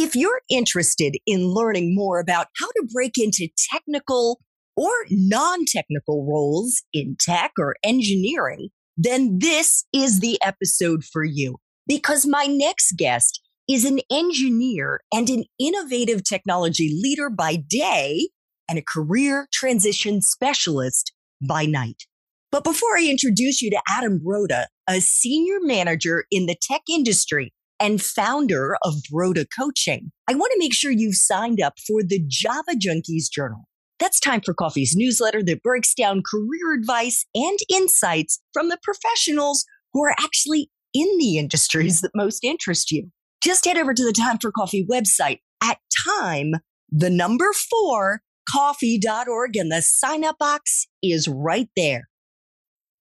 If 0.00 0.14
you're 0.14 0.42
interested 0.48 1.16
in 1.26 1.48
learning 1.48 1.96
more 1.96 2.20
about 2.20 2.46
how 2.60 2.68
to 2.68 2.88
break 2.92 3.14
into 3.18 3.48
technical 3.72 4.38
or 4.76 4.92
non 5.10 5.64
technical 5.66 6.24
roles 6.24 6.84
in 6.92 7.16
tech 7.18 7.50
or 7.58 7.74
engineering, 7.82 8.68
then 8.96 9.40
this 9.40 9.86
is 9.92 10.20
the 10.20 10.38
episode 10.40 11.02
for 11.02 11.24
you. 11.24 11.56
Because 11.88 12.24
my 12.24 12.44
next 12.44 12.92
guest 12.96 13.40
is 13.68 13.84
an 13.84 13.98
engineer 14.08 15.00
and 15.12 15.28
an 15.28 15.42
innovative 15.58 16.22
technology 16.22 16.96
leader 17.02 17.28
by 17.28 17.56
day 17.56 18.28
and 18.68 18.78
a 18.78 18.84
career 18.86 19.48
transition 19.52 20.22
specialist 20.22 21.12
by 21.42 21.66
night. 21.66 22.04
But 22.52 22.62
before 22.62 22.96
I 22.96 23.08
introduce 23.10 23.60
you 23.60 23.70
to 23.70 23.82
Adam 23.90 24.20
Broda, 24.24 24.66
a 24.88 25.00
senior 25.00 25.58
manager 25.60 26.24
in 26.30 26.46
the 26.46 26.56
tech 26.62 26.82
industry 26.88 27.52
and 27.80 28.02
founder 28.02 28.76
of 28.82 28.94
Broda 29.12 29.46
Coaching, 29.58 30.10
I 30.28 30.34
want 30.34 30.52
to 30.52 30.58
make 30.58 30.74
sure 30.74 30.90
you've 30.90 31.14
signed 31.14 31.60
up 31.60 31.74
for 31.86 32.02
the 32.02 32.22
Java 32.26 32.72
Junkies 32.72 33.30
Journal. 33.30 33.64
That's 33.98 34.20
time 34.20 34.40
for 34.40 34.54
coffee's 34.54 34.94
newsletter 34.94 35.42
that 35.44 35.62
breaks 35.62 35.94
down 35.94 36.22
career 36.28 36.74
advice 36.78 37.26
and 37.34 37.58
insights 37.68 38.40
from 38.52 38.68
the 38.68 38.78
professionals 38.82 39.64
who 39.92 40.04
are 40.04 40.14
actually 40.20 40.70
in 40.94 41.08
the 41.18 41.38
industries 41.38 42.00
that 42.00 42.12
most 42.14 42.44
interest 42.44 42.90
you. 42.90 43.10
Just 43.42 43.64
head 43.64 43.76
over 43.76 43.94
to 43.94 44.04
the 44.04 44.12
Time 44.12 44.38
for 44.38 44.52
Coffee 44.52 44.86
website 44.90 45.38
at 45.62 45.78
time, 46.06 46.52
the 46.90 47.10
number 47.10 47.52
four, 47.52 48.22
coffee.org, 48.50 49.56
and 49.56 49.70
the 49.70 49.82
sign 49.82 50.24
up 50.24 50.38
box 50.38 50.86
is 51.02 51.28
right 51.28 51.68
there. 51.76 52.08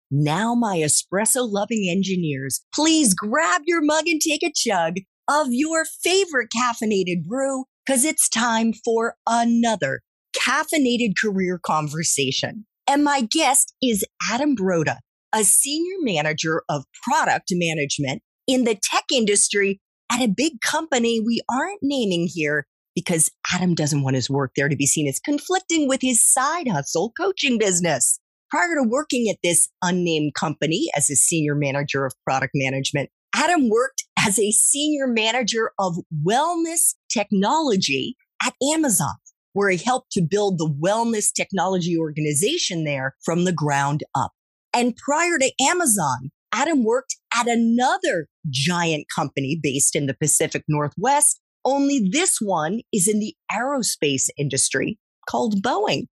Now, 0.10 0.56
my 0.56 0.78
espresso 0.78 1.48
loving 1.52 1.88
engineers, 1.90 2.62
please 2.74 3.14
grab 3.14 3.62
your 3.66 3.82
mug 3.82 4.08
and 4.08 4.22
take 4.22 4.44
a 4.44 4.54
chug 4.56 4.96
of 5.28 5.48
your 5.50 5.84
favorite 6.04 6.50
caffeinated 6.56 7.26
brew 7.28 7.66
because 7.86 8.06
it's 8.06 8.30
time 8.30 8.74
for 8.86 9.16
another 9.28 10.02
caffeinated 10.36 11.18
career 11.20 11.60
conversation. 11.62 12.66
And 12.90 13.04
my 13.04 13.28
guest 13.30 13.74
is 13.82 14.06
Adam 14.32 14.56
Broda, 14.56 14.98
a 15.34 15.44
senior 15.44 15.98
manager 16.00 16.64
of 16.70 16.86
product 17.04 17.50
management 17.52 18.22
in 18.48 18.64
the 18.64 18.80
tech 18.82 19.04
industry 19.14 19.82
at 20.10 20.22
a 20.22 20.28
big 20.30 20.62
company 20.62 21.20
we 21.20 21.42
aren't 21.52 21.80
naming 21.82 22.30
here 22.34 22.66
because 22.96 23.30
Adam 23.54 23.76
doesn't 23.76 24.04
want 24.04 24.16
his 24.16 24.30
work 24.30 24.52
there 24.56 24.70
to 24.70 24.76
be 24.76 24.88
seen 24.88 25.08
as 25.08 25.20
conflicting 25.20 25.88
with 25.88 26.02
his 26.02 26.26
side 26.26 26.68
hustle 26.70 27.12
coaching 27.20 27.58
business. 27.58 28.20
Prior 28.50 28.76
to 28.76 28.88
working 28.88 29.30
at 29.30 29.40
this 29.44 29.68
unnamed 29.82 30.34
company 30.34 30.88
as 30.96 31.10
a 31.10 31.16
senior 31.16 31.54
manager 31.54 32.06
of 32.06 32.14
product 32.24 32.54
management, 32.56 33.10
Adam 33.36 33.70
worked 33.70 34.06
as 34.26 34.40
a 34.40 34.52
senior 34.52 35.06
manager 35.06 35.72
of 35.78 35.98
wellness 36.26 36.96
technology 37.12 38.16
at 38.42 38.54
Amazon, 38.74 39.16
where 39.52 39.70
he 39.70 39.78
helped 39.78 40.14
to 40.14 40.22
build 40.22 40.58
the 40.58 40.74
wellness 40.82 41.26
technology 41.36 41.98
organization 41.98 42.86
there 42.86 43.16
from 43.26 43.44
the 43.44 43.52
ground 43.52 44.04
up. 44.16 44.32
And 44.74 44.96
prior 44.96 45.38
to 45.38 45.52
Amazon, 45.62 46.32
Adam 46.54 46.86
worked 46.86 47.18
at 47.36 47.50
another 47.50 48.28
giant 48.50 49.08
company 49.14 49.60
based 49.62 49.94
in 49.94 50.06
the 50.06 50.16
Pacific 50.16 50.64
Northwest. 50.70 51.42
Only 51.66 52.08
this 52.12 52.38
one 52.40 52.80
is 52.94 53.10
in 53.10 53.20
the 53.20 53.36
aerospace 53.52 54.30
industry 54.38 54.98
called 55.30 55.62
Boeing. 55.62 56.06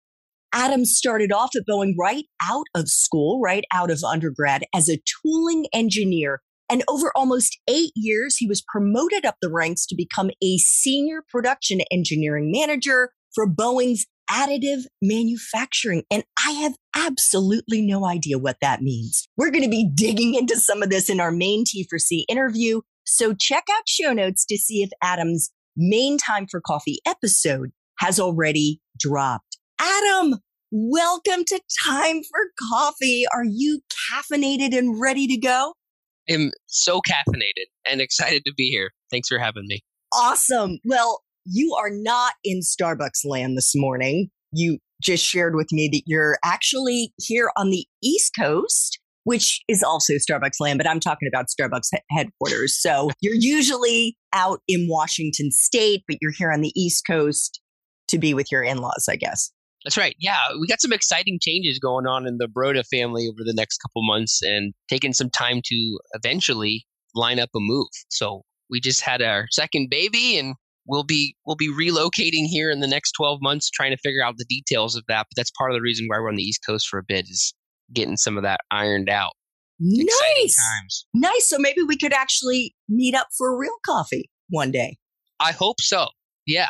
Adam 0.54 0.86
started 0.86 1.32
off 1.32 1.50
at 1.56 1.64
Boeing 1.70 1.94
right 2.00 2.26
out 2.48 2.68
of 2.76 2.88
school, 2.88 3.42
right 3.42 3.66
out 3.74 3.90
of 3.90 4.04
undergrad 4.04 4.64
as 4.74 4.88
a 4.88 5.02
tooling 5.22 5.66
engineer. 5.74 6.42
And 6.70 6.84
over 6.88 7.12
almost 7.16 7.60
eight 7.70 7.92
years, 7.96 8.38
he 8.38 8.48
was 8.48 8.64
promoted 8.72 9.26
up 9.26 9.36
the 9.42 9.52
ranks 9.52 9.86
to 9.88 9.96
become 9.96 10.30
a 10.44 10.58
senior 10.58 11.24
production 11.30 11.82
engineering 11.92 12.52
manager 12.52 13.12
for 13.34 13.50
Boeing's 13.50 14.06
additive 14.30 14.84
manufacturing. 15.02 16.04
And 16.10 16.24
I 16.46 16.52
have 16.52 16.76
absolutely 16.96 17.82
no 17.82 18.06
idea 18.06 18.38
what 18.38 18.58
that 18.62 18.82
means. 18.82 19.28
We're 19.38 19.52
going 19.52 19.64
to 19.64 19.70
be 19.70 19.90
digging 19.94 20.36
into 20.36 20.56
some 20.58 20.82
of 20.82 20.90
this 20.90 21.10
in 21.10 21.20
our 21.20 21.32
main 21.32 21.66
T4C 21.66 22.26
interview. 22.30 22.82
So 23.06 23.34
check 23.34 23.66
out 23.72 23.84
show 23.88 24.14
notes 24.14 24.46
to 24.46 24.58
see 24.58 24.82
if 24.82 24.90
Adam's 25.02 25.52
main 25.76 26.18
time 26.18 26.48
for 26.50 26.62
coffee 26.62 27.00
episode 27.06 27.72
has 28.00 28.20
already 28.20 28.80
dropped. 29.00 29.53
Adam, 29.80 30.36
welcome 30.72 31.44
to 31.46 31.60
Time 31.86 32.22
for 32.24 32.52
Coffee. 32.70 33.26
Are 33.34 33.46
you 33.46 33.82
caffeinated 34.12 34.78
and 34.78 35.00
ready 35.00 35.28
to 35.28 35.38
go? 35.38 35.74
I'm 36.30 36.52
so 36.68 37.02
caffeinated 37.02 37.68
and 37.90 38.02
excited 38.02 38.44
to 38.46 38.54
be 38.56 38.70
here. 38.70 38.92
Thanks 39.12 39.28
for 39.28 39.40
having 39.40 39.66
me. 39.68 39.82
Awesome. 40.14 40.80
Well, 40.86 41.22
you 41.46 41.76
are 41.76 41.90
not 41.92 42.34
in 42.44 42.62
Starbucks 42.62 43.26
land 43.26 43.58
this 43.58 43.74
morning. 43.76 44.30
You 44.52 44.78
just 45.02 45.24
shared 45.26 45.56
with 45.56 45.72
me 45.72 45.90
that 45.92 46.04
you're 46.06 46.38
actually 46.46 47.14
here 47.18 47.52
on 47.58 47.70
the 47.70 47.86
East 48.02 48.32
Coast, 48.40 49.00
which 49.26 49.62
is 49.68 49.84
also 49.84 50.14
Starbucks 50.14 50.60
land, 50.60 50.78
but 50.78 50.88
I'm 50.88 51.00
talking 51.00 51.28
about 51.28 51.48
Starbucks 51.48 51.90
headquarters. 52.10 52.80
So 52.80 53.10
you're 53.20 53.36
usually 53.36 54.16
out 54.32 54.62
in 54.68 54.88
Washington 54.90 55.52
state, 55.52 56.04
but 56.08 56.18
you're 56.22 56.32
here 56.32 56.52
on 56.52 56.62
the 56.62 56.72
East 56.76 57.06
Coast 57.06 57.60
to 58.10 58.18
be 58.18 58.34
with 58.34 58.52
your 58.52 58.64
in 58.64 58.78
laws, 58.78 59.08
I 59.10 59.16
guess. 59.16 59.52
That's 59.84 59.98
right. 59.98 60.16
Yeah, 60.20 60.38
we 60.60 60.68
got 60.68 60.82
some 60.82 60.94
exciting 60.94 61.40
changes 61.42 61.78
going 61.78 62.08
on 62.08 62.26
in 62.26 62.38
the 62.38 62.48
Broda 62.48 62.84
family 62.88 63.28
over 63.28 63.44
the 63.44 63.54
next 63.54 63.78
couple 63.80 64.02
months 64.06 64.42
and 64.42 64.74
taking 64.90 65.14
some 65.14 65.30
time 65.30 65.62
to 65.66 66.00
eventually 66.14 66.86
line 67.16 67.40
up 67.40 67.50
a 67.56 67.60
move. 67.60 67.90
So 68.10 68.44
we 68.70 68.80
just 68.80 69.02
had 69.02 69.22
our 69.22 69.48
second 69.52 69.90
baby 69.90 70.38
and 70.38 70.56
we'll 70.86 71.04
be 71.04 71.36
we'll 71.46 71.58
be 71.58 71.72
relocating 71.72 72.46
here 72.46 72.72
in 72.72 72.80
the 72.80 72.88
next 72.88 73.12
12 73.12 73.40
months 73.42 73.70
trying 73.70 73.92
to 73.92 73.98
figure 73.98 74.24
out 74.24 74.36
the 74.38 74.46
details 74.46 74.96
of 74.96 75.04
that, 75.10 75.28
but 75.30 75.36
that's 75.36 75.52
part 75.58 75.72
of 75.72 75.76
the 75.76 75.82
reason 75.82 76.08
why 76.08 76.18
we're 76.18 76.30
on 76.30 76.36
the 76.36 76.44
East 76.44 76.62
Coast 76.66 76.88
for 76.88 76.98
a 76.98 77.04
bit 77.06 77.26
is 77.30 77.54
getting 77.94 78.18
some 78.18 78.38
of 78.38 78.44
that 78.44 78.62
ironed 78.72 79.10
out. 79.10 79.34
Nice. 79.80 81.06
Nice. 81.14 81.50
So 81.50 81.58
maybe 81.60 81.82
we 81.86 81.98
could 81.98 82.14
actually 82.14 82.74
meet 82.88 83.16
up 83.16 83.28
for 83.38 83.54
a 83.54 83.58
real 83.58 83.76
coffee 83.86 84.30
one 84.50 84.72
day. 84.72 84.98
I 85.42 85.52
hope 85.52 85.82
so. 85.82 86.08
Yeah 86.46 86.70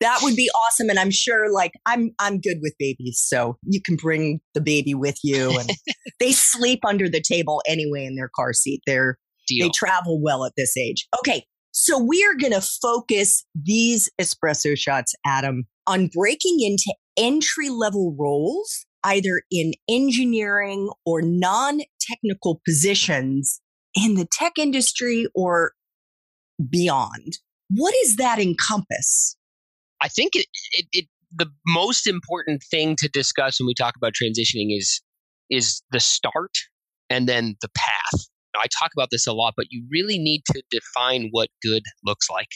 that 0.00 0.18
would 0.22 0.36
be 0.36 0.48
awesome 0.66 0.88
and 0.88 0.98
i'm 0.98 1.10
sure 1.10 1.52
like 1.52 1.72
i'm 1.86 2.10
i'm 2.18 2.40
good 2.40 2.58
with 2.62 2.72
babies 2.78 3.22
so 3.24 3.56
you 3.64 3.80
can 3.82 3.96
bring 3.96 4.40
the 4.54 4.60
baby 4.60 4.94
with 4.94 5.18
you 5.22 5.58
and 5.58 5.70
they 6.20 6.32
sleep 6.32 6.80
under 6.86 7.08
the 7.08 7.20
table 7.20 7.62
anyway 7.66 8.04
in 8.04 8.16
their 8.16 8.30
car 8.34 8.52
seat. 8.52 8.80
They're 8.86 9.18
Deal. 9.46 9.66
they 9.66 9.70
travel 9.74 10.20
well 10.22 10.44
at 10.44 10.52
this 10.56 10.76
age. 10.76 11.06
Okay 11.20 11.44
so 11.70 11.98
we 11.98 12.24
are 12.24 12.34
going 12.34 12.52
to 12.52 12.60
focus 12.60 13.44
these 13.54 14.10
espresso 14.20 14.76
shots 14.76 15.14
adam 15.26 15.64
on 15.86 16.08
breaking 16.08 16.58
into 16.60 16.94
entry 17.16 17.68
level 17.68 18.16
roles 18.18 18.86
either 19.04 19.42
in 19.50 19.72
engineering 19.88 20.90
or 21.04 21.22
non 21.22 21.80
technical 22.00 22.60
positions 22.64 23.60
in 23.94 24.14
the 24.14 24.26
tech 24.30 24.52
industry 24.58 25.26
or 25.34 25.72
beyond 26.70 27.38
what 27.70 27.94
does 28.02 28.16
that 28.16 28.38
encompass? 28.38 29.36
I 30.00 30.08
think 30.08 30.36
it, 30.36 30.46
it, 30.72 30.86
it 30.92 31.06
the 31.34 31.50
most 31.66 32.06
important 32.06 32.62
thing 32.70 32.96
to 32.96 33.08
discuss 33.08 33.60
when 33.60 33.66
we 33.66 33.74
talk 33.74 33.94
about 33.96 34.12
transitioning 34.14 34.76
is 34.76 35.00
is 35.50 35.82
the 35.92 36.00
start 36.00 36.52
and 37.10 37.28
then 37.28 37.56
the 37.62 37.68
path. 37.76 38.26
I 38.56 38.66
talk 38.80 38.90
about 38.96 39.08
this 39.12 39.26
a 39.26 39.32
lot, 39.32 39.54
but 39.56 39.66
you 39.70 39.86
really 39.90 40.18
need 40.18 40.42
to 40.52 40.62
define 40.70 41.28
what 41.32 41.48
good 41.62 41.82
looks 42.04 42.28
like. 42.30 42.48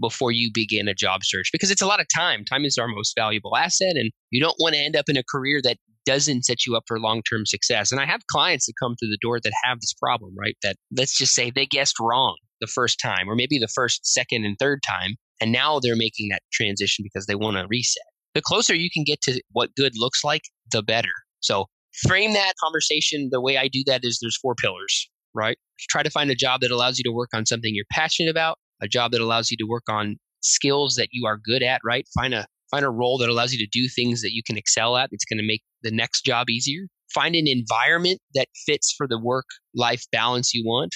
before 0.00 0.32
you 0.32 0.50
begin 0.52 0.88
a 0.88 0.94
job 0.94 1.20
search 1.24 1.50
because 1.52 1.70
it's 1.70 1.82
a 1.82 1.86
lot 1.86 2.00
of 2.00 2.06
time. 2.14 2.44
Time 2.44 2.64
is 2.64 2.78
our 2.78 2.88
most 2.88 3.14
valuable 3.16 3.56
asset, 3.56 3.94
and 3.96 4.10
you 4.30 4.40
don't 4.42 4.56
want 4.58 4.74
to 4.74 4.80
end 4.80 4.96
up 4.96 5.06
in 5.08 5.16
a 5.16 5.22
career 5.30 5.60
that 5.62 5.78
doesn't 6.04 6.44
set 6.44 6.66
you 6.66 6.76
up 6.76 6.84
for 6.86 6.98
long 6.98 7.22
term 7.28 7.46
success. 7.46 7.92
And 7.92 8.00
I 8.00 8.06
have 8.06 8.26
clients 8.30 8.66
that 8.66 8.74
come 8.80 8.96
through 8.96 9.10
the 9.10 9.18
door 9.20 9.40
that 9.40 9.52
have 9.64 9.80
this 9.80 9.94
problem, 9.94 10.34
right? 10.38 10.56
That 10.62 10.76
let's 10.96 11.16
just 11.16 11.34
say 11.34 11.50
they 11.50 11.66
guessed 11.66 11.98
wrong 12.00 12.36
the 12.60 12.66
first 12.66 12.98
time, 13.00 13.28
or 13.28 13.34
maybe 13.34 13.58
the 13.58 13.68
first, 13.68 14.06
second, 14.06 14.44
and 14.44 14.56
third 14.58 14.80
time. 14.86 15.16
And 15.40 15.52
now 15.52 15.80
they're 15.80 15.96
making 15.96 16.28
that 16.28 16.42
transition 16.52 17.02
because 17.02 17.26
they 17.26 17.34
want 17.34 17.56
to 17.56 17.66
reset. 17.68 18.04
The 18.34 18.42
closer 18.42 18.74
you 18.74 18.88
can 18.92 19.04
get 19.04 19.20
to 19.22 19.42
what 19.50 19.74
good 19.76 19.92
looks 19.96 20.24
like, 20.24 20.42
the 20.70 20.82
better. 20.82 21.10
So 21.40 21.66
frame 22.06 22.32
that 22.32 22.54
conversation 22.62 23.28
the 23.30 23.40
way 23.40 23.58
I 23.58 23.68
do 23.68 23.82
that 23.86 24.00
is 24.04 24.18
there's 24.22 24.38
four 24.38 24.54
pillars, 24.54 25.10
right? 25.34 25.58
Try 25.90 26.02
to 26.02 26.10
find 26.10 26.30
a 26.30 26.34
job 26.34 26.60
that 26.60 26.70
allows 26.70 26.98
you 26.98 27.04
to 27.04 27.12
work 27.12 27.30
on 27.34 27.44
something 27.44 27.72
you're 27.74 27.84
passionate 27.90 28.30
about, 28.30 28.58
a 28.80 28.88
job 28.88 29.12
that 29.12 29.20
allows 29.20 29.50
you 29.50 29.56
to 29.58 29.66
work 29.66 29.84
on 29.88 30.16
skills 30.40 30.94
that 30.96 31.08
you 31.10 31.26
are 31.26 31.38
good 31.44 31.62
at, 31.62 31.80
right? 31.84 32.06
Find 32.14 32.34
a 32.34 32.46
find 32.70 32.84
a 32.84 32.90
role 32.90 33.18
that 33.18 33.28
allows 33.28 33.52
you 33.52 33.58
to 33.58 33.70
do 33.70 33.86
things 33.88 34.22
that 34.22 34.32
you 34.32 34.42
can 34.46 34.56
excel 34.56 34.96
at. 34.96 35.10
It's 35.12 35.26
going 35.26 35.38
to 35.38 35.46
make 35.46 35.62
the 35.82 35.90
next 35.90 36.22
job 36.22 36.48
easier. 36.50 36.86
Find 37.14 37.34
an 37.34 37.46
environment 37.46 38.20
that 38.34 38.48
fits 38.66 38.94
for 38.96 39.06
the 39.06 39.18
work 39.18 39.46
life 39.74 40.04
balance 40.12 40.54
you 40.54 40.62
want, 40.64 40.94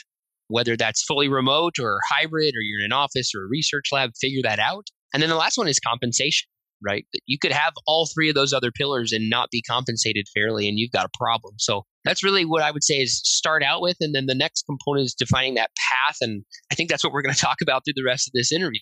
whether 0.49 0.77
that's 0.77 1.05
fully 1.05 1.29
remote 1.29 1.79
or 1.79 2.01
hybrid 2.09 2.55
or 2.55 2.61
you're 2.61 2.81
in 2.81 2.87
an 2.87 2.93
office 2.93 3.33
or 3.35 3.45
a 3.45 3.49
research 3.49 3.89
lab, 3.93 4.13
figure 4.21 4.43
that 4.43 4.59
out. 4.59 4.87
And 5.13 5.23
then 5.23 5.31
the 5.31 5.37
last 5.37 5.59
one 5.59 5.69
is 5.69 5.79
compensation, 5.79 6.49
right? 6.85 7.07
You 7.27 7.39
could 7.39 7.53
have 7.53 7.75
all 7.87 8.09
three 8.13 8.29
of 8.29 8.35
those 8.35 8.53
other 8.53 8.71
pillars 8.71 9.13
and 9.13 9.29
not 9.29 9.51
be 9.51 9.63
compensated 9.63 10.27
fairly, 10.35 10.69
and 10.69 10.79
you've 10.79 10.93
got 10.93 11.07
a 11.07 11.19
problem. 11.19 11.55
So 11.59 11.83
that's 12.05 12.25
really 12.25 12.45
what 12.45 12.63
I 12.63 12.71
would 12.71 12.85
say 12.85 12.97
is 12.97 13.21
start 13.25 13.63
out 13.63 13.83
with. 13.83 13.97
And 14.01 14.15
then 14.15 14.27
the 14.27 14.35
next 14.35 14.65
component 14.67 15.07
is 15.07 15.15
defining 15.15 15.55
that 15.55 15.71
path. 15.77 16.17
And 16.21 16.45
I 16.71 16.75
think 16.75 16.89
that's 16.89 17.05
what 17.05 17.13
we're 17.13 17.23
going 17.23 17.35
to 17.35 17.41
talk 17.41 17.59
about 17.63 17.83
through 17.85 17.95
the 17.97 18.05
rest 18.05 18.29
of 18.29 18.33
this 18.33 18.53
interview. 18.53 18.81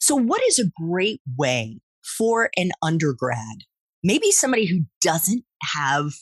So, 0.00 0.14
what 0.14 0.42
is 0.44 0.58
a 0.58 0.70
great 0.80 1.20
way 1.36 1.80
for 2.16 2.50
an 2.56 2.70
undergrad, 2.82 3.64
maybe 4.02 4.30
somebody 4.30 4.66
who 4.66 4.80
doesn't 5.00 5.44
have 5.74 6.12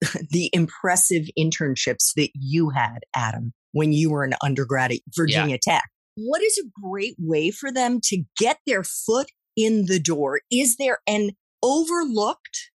the 0.30 0.50
impressive 0.52 1.26
internships 1.38 2.12
that 2.16 2.30
you 2.34 2.70
had, 2.70 3.00
Adam, 3.14 3.52
when 3.72 3.92
you 3.92 4.10
were 4.10 4.24
an 4.24 4.34
undergrad 4.42 4.92
at 4.92 5.00
Virginia 5.16 5.58
yeah. 5.64 5.74
Tech? 5.74 5.90
What 6.16 6.42
is 6.42 6.58
a 6.58 6.80
great 6.80 7.16
way 7.18 7.50
for 7.50 7.72
them 7.72 8.00
to 8.04 8.22
get 8.38 8.58
their 8.66 8.84
foot 8.84 9.26
in 9.56 9.86
the 9.86 9.98
door? 9.98 10.40
Is 10.50 10.76
there 10.76 10.98
an 11.06 11.32
overlooked 11.62 12.70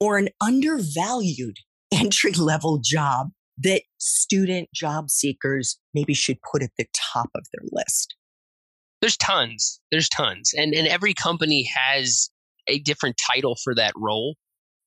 or 0.00 0.16
an 0.16 0.28
undervalued 0.40 1.56
entry 1.92 2.32
level 2.32 2.80
job 2.82 3.28
that 3.58 3.82
student 3.98 4.68
job 4.72 5.10
seekers 5.10 5.78
maybe 5.92 6.14
should 6.14 6.38
put 6.50 6.62
at 6.62 6.70
the 6.78 6.86
top 6.94 7.28
of 7.34 7.44
their 7.52 7.68
list? 7.72 8.14
There's 9.00 9.16
tons. 9.16 9.80
There's 9.92 10.08
tons. 10.08 10.52
And 10.56 10.74
and 10.74 10.88
every 10.88 11.14
company 11.14 11.68
has 11.74 12.30
a 12.68 12.78
different 12.80 13.16
title 13.32 13.56
for 13.62 13.74
that 13.74 13.92
role. 13.96 14.36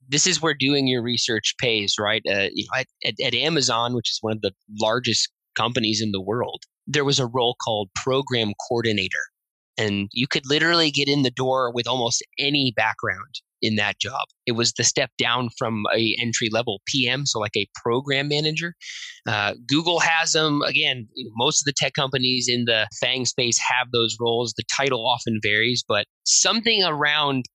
This 0.07 0.28
is 0.28 0.42
where 0.42 0.54
doing 0.54 0.88
your 0.88 1.01
research 1.01 1.56
pays, 1.60 1.95
right? 2.00 2.22
Uh, 2.30 2.48
you 2.54 2.66
know, 2.66 2.81
at, 3.06 3.16
at 3.24 3.33
Amazon, 3.33 3.94
which 3.94 4.10
is 4.10 4.18
one 4.22 4.33
of 4.33 4.42
the 4.42 4.51
largest 4.80 5.30
companies 5.56 6.01
in 6.01 6.12
the 6.12 6.22
world, 6.22 6.63
there 6.88 7.06
was 7.06 7.19
a 7.19 7.28
role 7.28 7.56
called 7.63 7.89
program 7.95 8.54
coordinator. 8.68 9.25
And 9.78 10.10
you 10.12 10.28
could 10.28 10.45
literally 10.45 10.92
get 10.92 11.07
in 11.07 11.24
the 11.24 11.31
door 11.31 11.72
with 11.74 11.88
almost 11.88 12.24
any 12.38 12.74
background 12.75 13.42
in 13.62 13.75
that 13.75 14.00
job. 14.00 14.27
It 14.45 14.54
was 14.54 14.74
the 14.74 14.84
step 14.84 15.12
down 15.18 15.50
from 15.57 15.84
a 15.95 16.16
entry 16.19 16.50
level 16.51 16.81
PM, 16.88 17.25
so 17.25 17.39
like 17.39 17.56
a 17.56 17.68
program 17.81 18.27
manager. 18.27 18.74
Uh, 19.27 19.54
Google 19.68 20.00
has 20.00 20.34
them. 20.34 20.62
Again, 20.63 21.07
most 21.36 21.62
of 21.62 21.66
the 21.66 21.74
tech 21.74 21.94
companies 21.94 22.48
in 22.50 22.66
the 22.66 22.88
FANG 23.00 23.25
space 23.25 23.60
have 23.60 23.88
those 23.92 24.18
roles. 24.19 24.54
The 24.54 24.63
title 24.75 25.07
often 25.07 25.39
varies, 25.42 25.84
but 25.88 26.06
something 26.25 26.84
around 26.84 27.45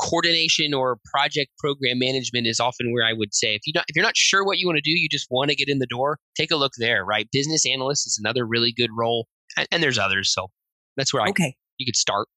coordination 0.00 0.72
or 0.74 0.98
project 1.12 1.50
program 1.58 1.98
management 1.98 2.46
is 2.46 2.60
often 2.60 2.92
where 2.92 3.06
I 3.06 3.12
would 3.12 3.34
say 3.34 3.54
if 3.54 3.62
you 3.66 3.72
not 3.74 3.84
if 3.88 3.96
you're 3.96 4.04
not 4.04 4.16
sure 4.16 4.44
what 4.44 4.58
you 4.58 4.66
want 4.66 4.76
to 4.76 4.82
do, 4.82 4.90
you 4.90 5.08
just 5.08 5.26
want 5.30 5.50
to 5.50 5.56
get 5.56 5.68
in 5.68 5.78
the 5.78 5.86
door, 5.86 6.18
take 6.36 6.50
a 6.50 6.56
look 6.56 6.72
there. 6.78 7.04
Right, 7.04 7.28
business 7.32 7.66
analyst 7.66 8.06
is 8.06 8.18
another 8.22 8.46
really 8.46 8.72
good 8.72 8.90
role, 8.96 9.26
and, 9.56 9.68
and 9.70 9.82
there's 9.82 9.98
others. 9.98 10.32
So 10.32 10.48
that's 10.96 11.12
where 11.12 11.22
I 11.22 11.28
okay. 11.30 11.54
you 11.78 11.86
could 11.86 11.96
start. 11.96 12.28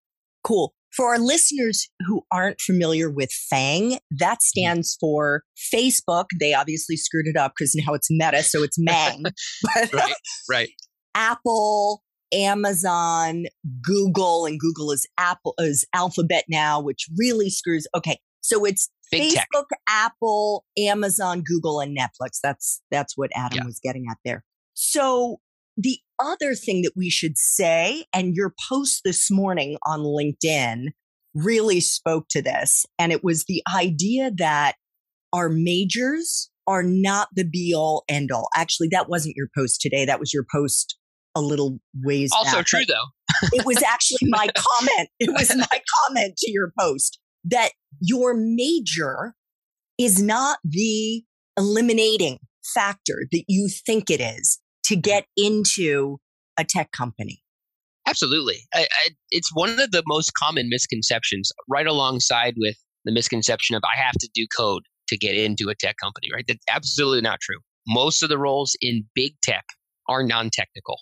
Cool. 0.43 0.73
For 0.95 1.07
our 1.07 1.17
listeners 1.17 1.89
who 2.05 2.21
aren't 2.31 2.61
familiar 2.61 3.09
with 3.09 3.31
FANG, 3.31 3.97
that 4.11 4.33
mm-hmm. 4.33 4.37
stands 4.39 4.95
for 4.99 5.43
Facebook. 5.73 6.25
They 6.39 6.53
obviously 6.53 6.97
screwed 6.97 7.25
it 7.25 7.35
up 7.35 7.53
because 7.57 7.73
now 7.75 7.93
it's 7.93 8.09
Meta, 8.11 8.43
so 8.43 8.61
it's 8.61 8.77
Mang. 8.77 9.23
right, 9.75 10.13
right. 10.49 10.69
Apple, 11.15 12.02
Amazon, 12.33 13.45
Google, 13.81 14.45
and 14.45 14.59
Google 14.59 14.91
is 14.91 15.07
Apple 15.17 15.53
is 15.59 15.85
Alphabet 15.93 16.45
now, 16.49 16.81
which 16.81 17.07
really 17.17 17.49
screws. 17.49 17.87
Okay, 17.95 18.19
so 18.41 18.65
it's 18.65 18.89
Big 19.11 19.33
Facebook, 19.33 19.69
tech. 19.69 19.79
Apple, 19.87 20.65
Amazon, 20.77 21.41
Google, 21.41 21.79
and 21.79 21.97
Netflix. 21.97 22.39
That's 22.41 22.81
that's 22.91 23.13
what 23.15 23.29
Adam 23.35 23.59
yeah. 23.59 23.65
was 23.65 23.79
getting 23.81 24.05
at 24.09 24.17
there. 24.25 24.43
So 24.73 25.39
the 25.77 25.99
other 26.19 26.55
thing 26.55 26.81
that 26.83 26.93
we 26.95 27.09
should 27.09 27.37
say, 27.37 28.05
and 28.13 28.35
your 28.35 28.53
post 28.69 29.01
this 29.05 29.29
morning 29.29 29.77
on 29.85 29.99
LinkedIn 29.99 30.87
really 31.35 31.79
spoke 31.79 32.25
to 32.29 32.41
this, 32.41 32.85
and 32.97 33.11
it 33.11 33.23
was 33.23 33.45
the 33.45 33.61
idea 33.75 34.31
that 34.37 34.75
our 35.31 35.49
majors 35.49 36.49
are 36.67 36.83
not 36.83 37.27
the 37.35 37.43
be 37.43 37.73
all 37.75 38.03
end 38.07 38.31
all. 38.31 38.49
Actually, 38.55 38.87
that 38.91 39.09
wasn't 39.09 39.35
your 39.35 39.49
post 39.55 39.81
today. 39.81 40.05
That 40.05 40.19
was 40.19 40.33
your 40.33 40.45
post 40.51 40.97
a 41.35 41.41
little 41.41 41.79
ways 42.03 42.31
also 42.35 42.57
back. 42.57 42.65
true 42.65 42.85
though 42.87 43.47
it 43.53 43.65
was 43.65 43.81
actually 43.81 44.29
my 44.29 44.47
comment 44.55 45.09
it 45.19 45.29
was 45.31 45.55
my 45.71 45.81
comment 46.05 46.35
to 46.37 46.51
your 46.51 46.71
post 46.79 47.19
that 47.43 47.71
your 47.99 48.33
major 48.35 49.33
is 49.97 50.21
not 50.21 50.59
the 50.63 51.23
eliminating 51.57 52.39
factor 52.63 53.25
that 53.31 53.43
you 53.47 53.69
think 53.69 54.09
it 54.09 54.21
is 54.21 54.59
to 54.85 54.95
mm-hmm. 54.95 55.01
get 55.01 55.25
into 55.37 56.17
a 56.57 56.63
tech 56.63 56.91
company? 56.91 57.41
Absolutely. 58.07 58.67
I, 58.73 58.81
I, 58.81 59.09
it's 59.31 59.49
one 59.53 59.79
of 59.79 59.91
the 59.91 60.03
most 60.05 60.33
common 60.33 60.67
misconceptions, 60.69 61.51
right 61.69 61.87
alongside 61.87 62.55
with 62.57 62.75
the 63.05 63.13
misconception 63.13 63.75
of 63.75 63.81
I 63.83 63.99
have 64.01 64.15
to 64.19 64.29
do 64.33 64.45
code 64.55 64.83
to 65.07 65.17
get 65.17 65.35
into 65.35 65.69
a 65.69 65.75
tech 65.75 65.95
company, 66.01 66.27
right? 66.33 66.45
That's 66.47 66.63
absolutely 66.69 67.21
not 67.21 67.39
true. 67.41 67.59
Most 67.87 68.23
of 68.23 68.29
the 68.29 68.37
roles 68.37 68.75
in 68.81 69.05
big 69.15 69.33
tech 69.41 69.63
are 70.09 70.23
non 70.23 70.49
technical. 70.51 70.99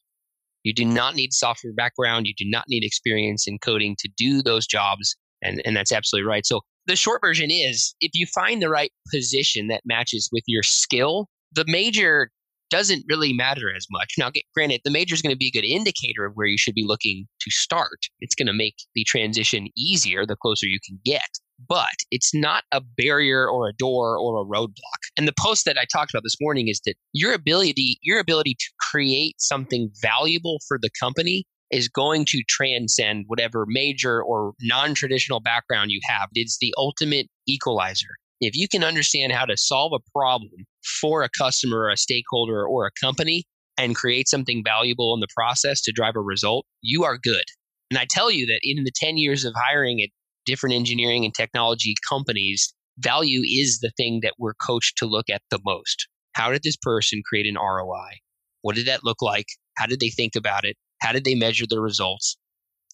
You 0.63 0.73
do 0.73 0.85
not 0.85 1.15
need 1.15 1.33
software 1.33 1.73
background. 1.73 2.27
You 2.27 2.33
do 2.37 2.45
not 2.47 2.65
need 2.67 2.83
experience 2.83 3.47
in 3.47 3.59
coding 3.59 3.95
to 3.99 4.09
do 4.17 4.41
those 4.41 4.67
jobs. 4.67 5.15
And, 5.41 5.61
and 5.65 5.75
that's 5.75 5.91
absolutely 5.91 6.27
right. 6.27 6.45
So 6.45 6.61
the 6.87 6.95
short 6.95 7.21
version 7.21 7.49
is 7.51 7.95
if 8.01 8.11
you 8.13 8.25
find 8.27 8.61
the 8.61 8.69
right 8.69 8.91
position 9.11 9.67
that 9.67 9.81
matches 9.85 10.29
with 10.31 10.43
your 10.47 10.63
skill, 10.63 11.27
the 11.53 11.65
major 11.67 12.29
doesn't 12.69 13.05
really 13.07 13.33
matter 13.33 13.73
as 13.75 13.85
much. 13.91 14.13
Now, 14.17 14.31
granted, 14.55 14.81
the 14.83 14.91
major 14.91 15.13
is 15.13 15.21
going 15.21 15.33
to 15.33 15.37
be 15.37 15.47
a 15.47 15.51
good 15.51 15.67
indicator 15.67 16.25
of 16.25 16.33
where 16.35 16.47
you 16.47 16.57
should 16.57 16.73
be 16.73 16.85
looking 16.85 17.27
to 17.41 17.51
start. 17.51 18.07
It's 18.21 18.33
going 18.33 18.47
to 18.47 18.53
make 18.53 18.75
the 18.95 19.03
transition 19.03 19.67
easier 19.77 20.25
the 20.25 20.37
closer 20.37 20.67
you 20.67 20.79
can 20.85 20.99
get, 21.03 21.27
but 21.67 21.93
it's 22.11 22.33
not 22.33 22.63
a 22.71 22.81
barrier 22.81 23.47
or 23.49 23.67
a 23.67 23.73
door 23.73 24.17
or 24.17 24.41
a 24.41 24.45
roadblock. 24.45 25.01
And 25.17 25.27
the 25.27 25.33
post 25.39 25.65
that 25.65 25.77
I 25.77 25.85
talked 25.91 26.13
about 26.13 26.23
this 26.23 26.37
morning 26.41 26.67
is 26.67 26.81
that 26.85 26.95
your 27.13 27.33
ability, 27.33 27.99
your 28.01 28.19
ability 28.19 28.55
to 28.59 28.65
create 28.79 29.35
something 29.39 29.89
valuable 30.01 30.59
for 30.67 30.77
the 30.81 30.89
company 30.99 31.45
is 31.71 31.87
going 31.87 32.25
to 32.25 32.43
transcend 32.49 33.25
whatever 33.27 33.65
major 33.67 34.21
or 34.21 34.53
non-traditional 34.61 35.39
background 35.39 35.91
you 35.91 36.01
have. 36.07 36.29
It's 36.33 36.57
the 36.59 36.73
ultimate 36.77 37.27
equalizer 37.47 38.09
if 38.41 38.57
you 38.57 38.67
can 38.67 38.83
understand 38.83 39.31
how 39.31 39.45
to 39.45 39.55
solve 39.55 39.93
a 39.93 40.09
problem 40.11 40.65
for 40.99 41.21
a 41.23 41.29
customer 41.29 41.81
or 41.81 41.91
a 41.91 41.97
stakeholder 41.97 42.65
or 42.65 42.87
a 42.87 42.91
company 42.99 43.45
and 43.77 43.95
create 43.95 44.27
something 44.27 44.63
valuable 44.65 45.13
in 45.13 45.19
the 45.19 45.27
process 45.35 45.81
to 45.81 45.91
drive 45.91 46.15
a 46.15 46.21
result, 46.21 46.65
you 46.81 47.03
are 47.03 47.17
good. 47.17 47.45
And 47.91 47.99
I 47.99 48.07
tell 48.09 48.31
you 48.31 48.45
that 48.47 48.59
in 48.63 48.83
the 48.83 48.91
10 48.93 49.17
years 49.17 49.45
of 49.45 49.53
hiring 49.55 50.01
at 50.01 50.09
different 50.45 50.75
engineering 50.75 51.25
and 51.25 51.33
technology 51.33 51.95
companies, 52.07 52.73
value 52.97 53.41
is 53.43 53.79
the 53.79 53.91
thing 53.97 54.19
that 54.23 54.33
we're 54.37 54.53
coached 54.53 54.97
to 54.97 55.05
look 55.05 55.29
at 55.29 55.41
the 55.49 55.59
most. 55.65 56.07
How 56.33 56.51
did 56.51 56.63
this 56.63 56.77
person 56.81 57.21
create 57.25 57.47
an 57.47 57.55
ROI? 57.55 58.19
What 58.61 58.75
did 58.75 58.87
that 58.87 59.03
look 59.03 59.21
like? 59.21 59.47
How 59.77 59.85
did 59.85 59.99
they 59.99 60.09
think 60.09 60.35
about 60.35 60.65
it? 60.65 60.77
How 61.01 61.11
did 61.11 61.25
they 61.25 61.35
measure 61.35 61.65
the 61.67 61.81
results? 61.81 62.37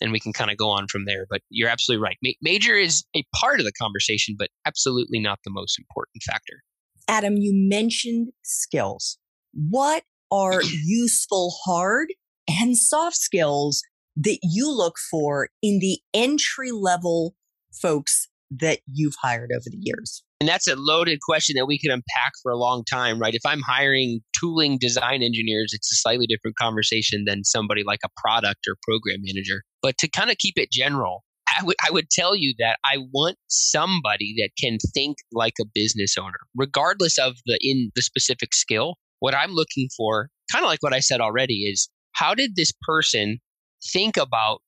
and 0.02 0.12
we 0.12 0.20
can 0.20 0.34
kind 0.34 0.52
of 0.52 0.58
go 0.58 0.70
on 0.70 0.88
from 0.88 1.06
there. 1.06 1.26
But 1.30 1.42
you're 1.50 1.70
absolutely 1.70 2.04
right. 2.04 2.18
Ma- 2.24 2.32
major 2.42 2.76
is 2.76 3.04
a 3.16 3.24
part 3.36 3.60
of 3.60 3.66
the 3.66 3.72
conversation, 3.72 4.36
but 4.38 4.50
absolutely 4.66 5.20
not 5.20 5.40
the 5.44 5.52
most 5.52 5.80
important 5.80 6.24
factor. 6.24 6.64
Adam, 7.08 7.38
you 7.38 7.52
mentioned 7.54 8.30
skills. 8.44 9.18
What 9.54 10.04
are 10.32 10.62
useful 10.86 11.56
hard 11.66 12.10
and 12.48 12.78
soft 12.78 13.18
skills 13.18 13.82
that 14.16 14.40
you 14.42 14.72
look 14.72 14.96
for 15.12 15.50
in 15.62 15.80
the 15.80 16.00
entry 16.14 16.72
level 16.72 17.36
folks 17.82 18.28
that 18.52 18.80
you've 18.92 19.16
hired 19.22 19.52
over 19.54 19.66
the 19.66 19.80
years? 19.80 20.24
And 20.40 20.48
that's 20.48 20.68
a 20.68 20.76
loaded 20.76 21.20
question 21.22 21.56
that 21.58 21.66
we 21.66 21.80
can 21.80 21.92
unpack 21.92 22.34
for 22.44 22.52
a 22.52 22.58
long 22.58 22.84
time, 22.84 23.20
right? 23.20 23.34
If 23.34 23.42
I'm 23.46 23.62
hiring 23.62 24.22
tooling 24.40 24.78
design 24.80 25.24
engineers, 25.24 25.72
it's 25.74 25.92
a 25.92 25.96
slightly 25.96 26.28
different 26.28 26.58
conversation 26.58 27.24
than 27.26 27.44
somebody 27.44 27.84
like 27.84 28.02
a 28.06 28.10
product 28.18 28.60
or 28.68 28.76
program 28.84 29.22
manager. 29.24 29.64
But 29.82 29.98
to 30.00 30.08
kind 30.08 30.30
of 30.30 30.38
keep 30.38 30.54
it 30.58 30.72
general, 30.72 31.24
I 31.60 31.64
would 31.64 31.76
I 31.88 31.92
would 31.92 32.10
tell 32.12 32.36
you 32.36 32.54
that 32.60 32.78
I 32.86 32.98
want 33.12 33.38
somebody 33.48 34.36
that 34.38 34.50
can 34.62 34.78
think 34.94 35.18
like 35.32 35.54
a 35.60 35.66
business 35.74 36.16
owner, 36.18 36.38
regardless 36.56 37.18
of 37.18 37.36
the 37.46 37.58
in 37.62 37.92
the 37.96 38.02
specific 38.02 38.54
skill. 38.54 38.96
What 39.20 39.34
I'm 39.34 39.52
looking 39.52 39.90
for, 39.98 40.30
kind 40.52 40.64
of 40.64 40.70
like 40.70 40.84
what 40.84 40.94
I 40.94 41.00
said 41.00 41.22
already, 41.22 41.64
is 41.64 41.90
how 42.12 42.36
did 42.36 42.56
this 42.56 42.72
person 42.88 43.40
think 43.92 44.18
about 44.18 44.62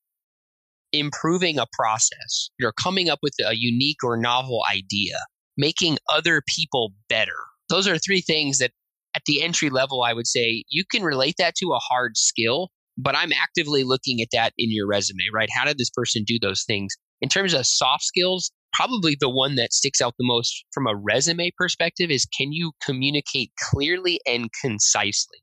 improving 0.92 1.60
a 1.60 1.66
process 1.74 2.50
you're 2.60 2.74
coming 2.74 3.10
up 3.10 3.20
with 3.22 3.34
a 3.46 3.56
unique 3.56 4.04
or 4.04 4.18
novel 4.18 4.64
idea, 4.70 5.18
making 5.58 5.98
other 6.14 6.42
people 6.48 6.94
better. 7.08 7.36
Those 7.70 7.88
are 7.88 7.98
three 7.98 8.22
things 8.22 8.58
that 8.58 8.72
at 9.16 9.24
the 9.26 9.42
entry 9.42 9.70
level, 9.70 10.04
I 10.04 10.14
would 10.14 10.28
say 10.28 10.64
you 10.70 10.84
can 10.90 11.04
relate 11.04 11.36
that 11.40 11.56
to 11.56 11.74
a 11.74 11.80
hard 11.80 12.18
skill, 12.18 12.70
but 12.98 13.16
I'm 13.16 13.34
actively 13.34 13.84
looking 13.84 14.22
at 14.22 14.30
that 14.34 14.54
in 14.58 14.72
your 14.72 14.88
resume, 14.88 15.24
right? 15.34 15.50
How 15.54 15.66
did 15.66 15.78
this 15.78 15.90
person 15.90 16.24
do 16.26 16.38
those 16.40 16.64
things? 16.64 16.96
In 17.22 17.30
terms 17.30 17.54
of 17.54 17.66
soft 17.66 18.04
skills, 18.04 18.52
probably 18.74 19.18
the 19.20 19.30
one 19.30 19.56
that 19.56 19.74
sticks 19.74 20.02
out 20.02 20.14
the 20.18 20.26
most 20.26 20.64
from 20.72 20.88
a 20.88 20.96
resume 20.96 21.52
perspective 21.58 22.12
is 22.12 22.26
can 22.26 22.52
you 22.52 22.72
communicate 22.84 23.52
clearly 23.72 24.20
and 24.28 24.50
concisely? 24.62 25.40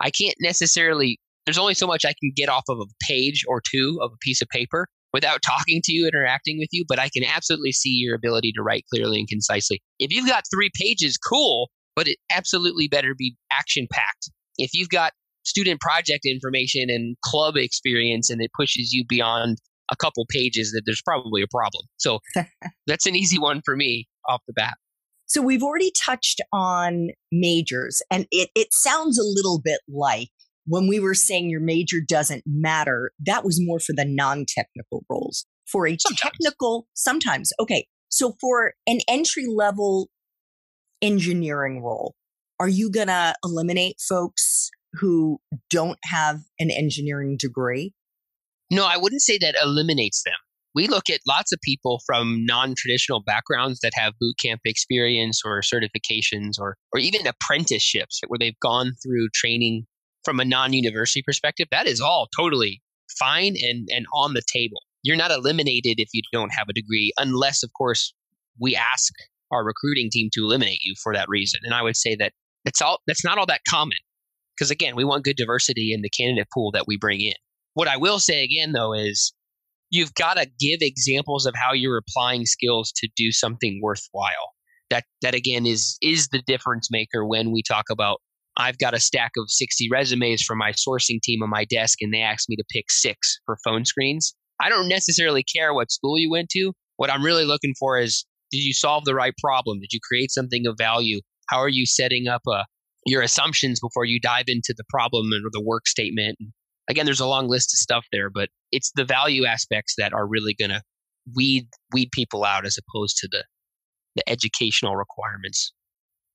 I 0.00 0.10
can't 0.10 0.36
necessarily, 0.40 1.18
there's 1.46 1.58
only 1.58 1.74
so 1.74 1.86
much 1.86 2.04
I 2.04 2.14
can 2.20 2.32
get 2.34 2.48
off 2.48 2.64
of 2.68 2.78
a 2.78 2.86
page 3.06 3.44
or 3.46 3.60
two 3.60 3.98
of 4.02 4.10
a 4.12 4.18
piece 4.20 4.40
of 4.40 4.48
paper 4.48 4.86
without 5.12 5.40
talking 5.46 5.80
to 5.84 5.92
you, 5.92 6.06
interacting 6.06 6.58
with 6.58 6.70
you, 6.72 6.84
but 6.88 6.98
I 6.98 7.08
can 7.08 7.24
absolutely 7.24 7.72
see 7.72 7.90
your 7.90 8.16
ability 8.16 8.52
to 8.56 8.62
write 8.62 8.84
clearly 8.92 9.18
and 9.18 9.28
concisely. 9.28 9.80
If 9.98 10.12
you've 10.12 10.28
got 10.28 10.44
three 10.52 10.70
pages, 10.74 11.16
cool, 11.16 11.70
but 11.94 12.08
it 12.08 12.18
absolutely 12.32 12.88
better 12.88 13.14
be 13.16 13.36
action 13.52 13.86
packed. 13.92 14.30
If 14.58 14.70
you've 14.74 14.88
got 14.88 15.12
student 15.44 15.80
project 15.80 16.24
information 16.24 16.90
and 16.90 17.16
club 17.24 17.56
experience 17.56 18.30
and 18.30 18.40
it 18.40 18.50
pushes 18.58 18.92
you 18.92 19.04
beyond 19.06 19.58
a 19.92 19.96
couple 19.96 20.24
pages 20.30 20.72
that 20.72 20.82
there's 20.86 21.02
probably 21.02 21.42
a 21.42 21.46
problem. 21.46 21.84
So 21.98 22.20
that's 22.86 23.06
an 23.06 23.14
easy 23.14 23.38
one 23.38 23.60
for 23.64 23.76
me 23.76 24.08
off 24.28 24.40
the 24.46 24.54
bat. 24.54 24.74
So 25.26 25.42
we've 25.42 25.62
already 25.62 25.92
touched 25.98 26.40
on 26.52 27.08
majors 27.30 28.02
and 28.10 28.26
it, 28.30 28.50
it 28.54 28.68
sounds 28.72 29.18
a 29.18 29.24
little 29.24 29.60
bit 29.62 29.80
like 29.88 30.28
when 30.66 30.86
we 30.86 31.00
were 31.00 31.14
saying 31.14 31.50
your 31.50 31.60
major 31.60 31.98
doesn't 32.06 32.42
matter, 32.46 33.12
that 33.24 33.44
was 33.44 33.60
more 33.60 33.80
for 33.80 33.92
the 33.92 34.04
non-technical 34.04 35.04
roles. 35.10 35.46
For 35.70 35.86
a 35.86 35.96
sometimes. 35.98 36.20
technical, 36.20 36.86
sometimes. 36.94 37.52
Okay. 37.58 37.86
So 38.08 38.34
for 38.40 38.74
an 38.86 39.00
entry 39.08 39.46
level 39.46 40.08
engineering 41.02 41.82
role, 41.82 42.14
are 42.60 42.68
you 42.68 42.90
going 42.90 43.08
to 43.08 43.34
eliminate 43.44 43.96
folks 44.00 44.70
who 44.94 45.40
don't 45.70 45.98
have 46.04 46.40
an 46.58 46.70
engineering 46.70 47.36
degree? 47.38 47.92
No, 48.70 48.86
I 48.86 48.96
wouldn't 48.96 49.22
say 49.22 49.38
that 49.38 49.56
eliminates 49.62 50.22
them. 50.22 50.34
We 50.74 50.88
look 50.88 51.08
at 51.08 51.20
lots 51.26 51.52
of 51.52 51.60
people 51.62 52.00
from 52.04 52.44
non-traditional 52.44 53.22
backgrounds 53.22 53.80
that 53.82 53.92
have 53.94 54.14
boot 54.20 54.36
camp 54.42 54.60
experience 54.64 55.42
or 55.44 55.60
certifications 55.60 56.58
or 56.58 56.76
or 56.92 56.98
even 56.98 57.26
apprenticeships 57.26 58.20
where 58.26 58.38
they've 58.38 58.58
gone 58.60 58.92
through 59.02 59.28
training 59.32 59.86
from 60.24 60.40
a 60.40 60.44
non-university 60.44 61.22
perspective. 61.22 61.68
That 61.70 61.86
is 61.86 62.00
all 62.00 62.28
totally 62.36 62.82
fine 63.18 63.54
and 63.60 63.88
and 63.90 64.06
on 64.14 64.34
the 64.34 64.42
table. 64.46 64.82
You're 65.02 65.16
not 65.16 65.30
eliminated 65.30 65.96
if 65.98 66.08
you 66.12 66.22
don't 66.32 66.52
have 66.52 66.68
a 66.68 66.72
degree 66.72 67.12
unless 67.18 67.62
of 67.62 67.70
course 67.76 68.14
we 68.58 68.74
ask 68.76 69.12
our 69.50 69.64
recruiting 69.64 70.08
team 70.10 70.30
to 70.32 70.44
eliminate 70.44 70.80
you 70.82 70.94
for 71.02 71.14
that 71.14 71.28
reason. 71.28 71.60
And 71.64 71.74
I 71.74 71.82
would 71.82 71.96
say 71.96 72.16
that 72.16 72.32
that's 72.64 72.80
all 72.80 73.00
that's 73.06 73.24
not 73.24 73.38
all 73.38 73.46
that 73.46 73.60
common 73.68 73.98
because 74.56 74.70
again, 74.70 74.96
we 74.96 75.04
want 75.04 75.24
good 75.24 75.36
diversity 75.36 75.92
in 75.92 76.02
the 76.02 76.10
candidate 76.10 76.48
pool 76.52 76.70
that 76.72 76.86
we 76.86 76.96
bring 76.96 77.20
in. 77.20 77.34
What 77.74 77.88
I 77.88 77.96
will 77.96 78.20
say 78.20 78.44
again, 78.44 78.72
though, 78.72 78.92
is 78.92 79.32
you've 79.90 80.14
got 80.14 80.36
to 80.36 80.46
give 80.58 80.78
examples 80.80 81.46
of 81.46 81.54
how 81.56 81.72
you're 81.72 81.98
applying 81.98 82.46
skills 82.46 82.92
to 82.96 83.08
do 83.16 83.32
something 83.32 83.80
worthwhile. 83.82 84.52
That 84.90 85.04
that 85.22 85.34
again 85.34 85.66
is 85.66 85.96
is 86.02 86.28
the 86.28 86.42
difference 86.46 86.88
maker 86.90 87.26
when 87.26 87.52
we 87.52 87.62
talk 87.62 87.86
about 87.90 88.20
I've 88.56 88.78
got 88.78 88.94
a 88.94 89.00
stack 89.00 89.32
of 89.36 89.50
60 89.50 89.88
resumes 89.90 90.42
from 90.42 90.58
my 90.58 90.72
sourcing 90.72 91.20
team 91.22 91.42
on 91.42 91.50
my 91.50 91.64
desk 91.64 91.98
and 92.00 92.14
they 92.14 92.20
asked 92.20 92.48
me 92.48 92.56
to 92.56 92.64
pick 92.70 92.90
6 92.90 93.40
for 93.44 93.56
phone 93.64 93.84
screens. 93.84 94.34
I 94.60 94.68
don't 94.68 94.88
necessarily 94.88 95.42
care 95.42 95.74
what 95.74 95.90
school 95.90 96.18
you 96.18 96.30
went 96.30 96.48
to. 96.50 96.72
What 96.96 97.10
I'm 97.10 97.24
really 97.24 97.44
looking 97.44 97.74
for 97.78 97.98
is 97.98 98.24
did 98.52 98.58
you 98.58 98.72
solve 98.72 99.04
the 99.04 99.14
right 99.14 99.34
problem? 99.42 99.80
Did 99.80 99.92
you 99.92 100.00
create 100.06 100.30
something 100.30 100.66
of 100.66 100.76
value? 100.78 101.20
How 101.50 101.58
are 101.58 101.68
you 101.68 101.86
setting 101.86 102.28
up 102.28 102.42
a 102.48 102.64
your 103.06 103.22
assumptions 103.22 103.80
before 103.80 104.04
you 104.04 104.18
dive 104.20 104.46
into 104.48 104.74
the 104.76 104.84
problem 104.88 105.26
or 105.32 105.50
the 105.52 105.62
work 105.62 105.86
statement. 105.86 106.38
Again, 106.88 107.04
there's 107.04 107.20
a 107.20 107.26
long 107.26 107.48
list 107.48 107.72
of 107.74 107.78
stuff 107.78 108.06
there, 108.12 108.30
but 108.30 108.48
it's 108.72 108.90
the 108.94 109.04
value 109.04 109.44
aspects 109.44 109.94
that 109.98 110.12
are 110.12 110.26
really 110.26 110.54
going 110.54 110.70
to 110.70 110.82
weed 111.34 111.66
weed 111.92 112.10
people 112.12 112.44
out 112.44 112.66
as 112.66 112.76
opposed 112.78 113.16
to 113.18 113.28
the 113.30 113.44
the 114.16 114.28
educational 114.28 114.96
requirements. 114.96 115.72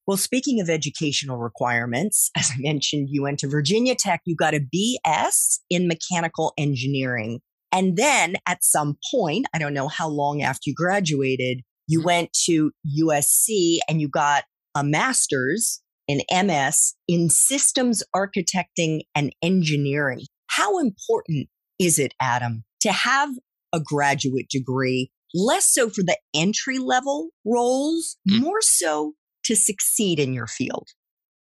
Well, 0.07 0.17
speaking 0.17 0.59
of 0.59 0.69
educational 0.69 1.37
requirements, 1.37 2.31
as 2.37 2.51
I 2.51 2.59
mentioned, 2.59 3.09
you 3.11 3.23
went 3.23 3.39
to 3.39 3.47
Virginia 3.47 3.95
Tech, 3.95 4.21
you 4.25 4.35
got 4.35 4.53
a 4.53 4.61
BS 4.61 5.59
in 5.69 5.87
mechanical 5.87 6.53
engineering. 6.57 7.39
And 7.71 7.97
then 7.97 8.35
at 8.47 8.63
some 8.63 8.97
point, 9.11 9.45
I 9.53 9.59
don't 9.59 9.75
know 9.75 9.87
how 9.87 10.09
long 10.09 10.41
after 10.41 10.61
you 10.65 10.73
graduated, 10.75 11.61
you 11.87 11.99
mm-hmm. 11.99 12.05
went 12.05 12.33
to 12.45 12.71
USC 12.99 13.77
and 13.87 14.01
you 14.01 14.09
got 14.09 14.43
a 14.75 14.83
master's 14.83 15.81
an 16.09 16.21
MS 16.31 16.95
in 17.07 17.29
systems 17.29 18.03
architecting 18.15 19.01
and 19.15 19.33
engineering. 19.43 20.21
How 20.47 20.79
important 20.79 21.47
is 21.79 21.99
it, 21.99 22.13
Adam, 22.19 22.65
to 22.81 22.91
have 22.91 23.29
a 23.71 23.79
graduate 23.79 24.49
degree, 24.49 25.11
less 25.35 25.71
so 25.71 25.89
for 25.89 26.01
the 26.01 26.17
entry 26.33 26.79
level 26.79 27.29
roles, 27.45 28.17
mm. 28.27 28.41
more 28.41 28.61
so 28.61 29.13
to 29.49 29.55
succeed 29.55 30.19
in 30.19 30.31
your 30.31 30.47
field? 30.47 30.87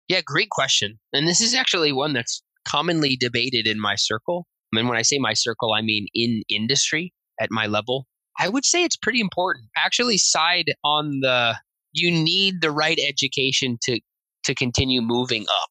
Yeah, 0.07 0.21
great 0.25 0.49
question. 0.49 0.99
And 1.13 1.27
this 1.27 1.39
is 1.39 1.53
actually 1.53 1.91
one 1.91 2.13
that's 2.13 2.41
commonly 2.67 3.15
debated 3.15 3.67
in 3.67 3.79
my 3.79 3.93
circle. 3.95 4.47
And 4.73 4.89
when 4.89 4.97
I 4.97 5.03
say 5.03 5.19
my 5.19 5.33
circle, 5.33 5.73
I 5.73 5.81
mean 5.81 6.07
in 6.15 6.41
industry 6.49 7.13
at 7.39 7.49
my 7.51 7.67
level. 7.67 8.07
I 8.39 8.49
would 8.49 8.65
say 8.65 8.83
it's 8.83 8.95
pretty 8.95 9.21
important. 9.21 9.67
Actually, 9.77 10.17
side 10.17 10.71
on 10.83 11.19
the 11.21 11.55
you 11.93 12.11
need 12.11 12.61
the 12.61 12.71
right 12.71 12.99
education 13.07 13.77
to 13.83 13.99
to 14.45 14.55
continue 14.55 15.01
moving 15.01 15.43
up 15.43 15.69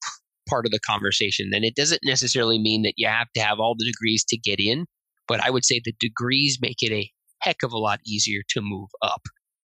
part 0.49 0.65
of 0.65 0.71
the 0.71 0.81
conversation. 0.81 1.51
And 1.53 1.65
it 1.65 1.75
doesn't 1.75 2.01
necessarily 2.05 2.59
mean 2.59 2.83
that 2.83 2.95
you 2.97 3.09
have 3.09 3.29
to 3.35 3.41
have 3.41 3.59
all 3.59 3.75
the 3.77 3.85
degrees 3.85 4.25
to 4.29 4.37
get 4.37 4.61
in, 4.61 4.87
but 5.27 5.45
I 5.45 5.51
would 5.51 5.65
say 5.65 5.81
the 5.83 5.95
degrees 6.01 6.59
make 6.61 6.83
it 6.83 6.93
a 6.93 7.11
heck 7.41 7.63
of 7.65 7.73
a 7.73 7.79
lot 7.79 8.01
easier 8.07 8.43
to 8.51 8.61
move 8.63 8.89
up. 9.03 9.23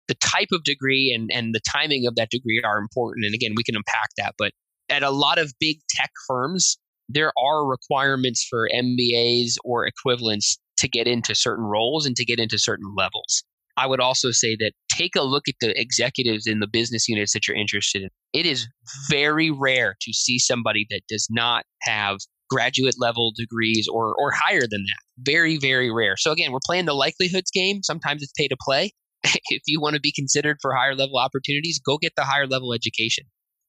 The 0.08 0.14
type 0.14 0.48
of 0.52 0.64
degree 0.64 1.12
and, 1.14 1.30
and 1.32 1.54
the 1.54 1.60
timing 1.60 2.06
of 2.06 2.14
that 2.16 2.30
degree 2.30 2.60
are 2.64 2.78
important. 2.78 3.24
And 3.26 3.34
again, 3.34 3.54
we 3.56 3.64
can 3.64 3.76
unpack 3.76 4.10
that. 4.18 4.34
But 4.38 4.52
at 4.88 5.02
a 5.02 5.10
lot 5.10 5.38
of 5.38 5.52
big 5.60 5.78
tech 5.90 6.10
firms, 6.26 6.78
there 7.08 7.32
are 7.38 7.66
requirements 7.66 8.46
for 8.48 8.68
MBAs 8.72 9.54
or 9.64 9.86
equivalents 9.86 10.58
to 10.78 10.88
get 10.88 11.06
into 11.06 11.34
certain 11.34 11.64
roles 11.64 12.06
and 12.06 12.16
to 12.16 12.24
get 12.24 12.38
into 12.38 12.58
certain 12.58 12.94
levels. 12.96 13.44
I 13.76 13.86
would 13.86 14.00
also 14.00 14.30
say 14.30 14.56
that 14.56 14.72
take 14.88 15.16
a 15.16 15.22
look 15.22 15.48
at 15.48 15.54
the 15.60 15.78
executives 15.78 16.46
in 16.46 16.60
the 16.60 16.66
business 16.66 17.08
units 17.08 17.32
that 17.34 17.46
you're 17.46 17.56
interested 17.56 18.02
in. 18.02 18.08
It 18.32 18.46
is 18.46 18.66
very 19.10 19.50
rare 19.50 19.96
to 20.00 20.12
see 20.12 20.38
somebody 20.38 20.86
that 20.90 21.02
does 21.08 21.28
not 21.30 21.64
have 21.82 22.18
graduate 22.48 22.94
level 22.98 23.32
degrees 23.36 23.86
or 23.88 24.14
or 24.18 24.30
higher 24.30 24.62
than 24.62 24.82
that. 24.82 25.30
Very 25.30 25.58
very 25.58 25.90
rare. 25.90 26.16
So 26.16 26.32
again, 26.32 26.52
we're 26.52 26.58
playing 26.64 26.86
the 26.86 26.94
likelihoods 26.94 27.50
game. 27.50 27.82
Sometimes 27.82 28.22
it's 28.22 28.32
pay 28.36 28.48
to 28.48 28.56
play. 28.60 28.92
if 29.48 29.62
you 29.66 29.80
want 29.80 29.94
to 29.94 30.00
be 30.00 30.12
considered 30.12 30.58
for 30.60 30.74
higher 30.74 30.94
level 30.94 31.18
opportunities, 31.18 31.80
go 31.84 31.98
get 31.98 32.12
the 32.16 32.24
higher 32.24 32.46
level 32.46 32.72
education. 32.72 33.24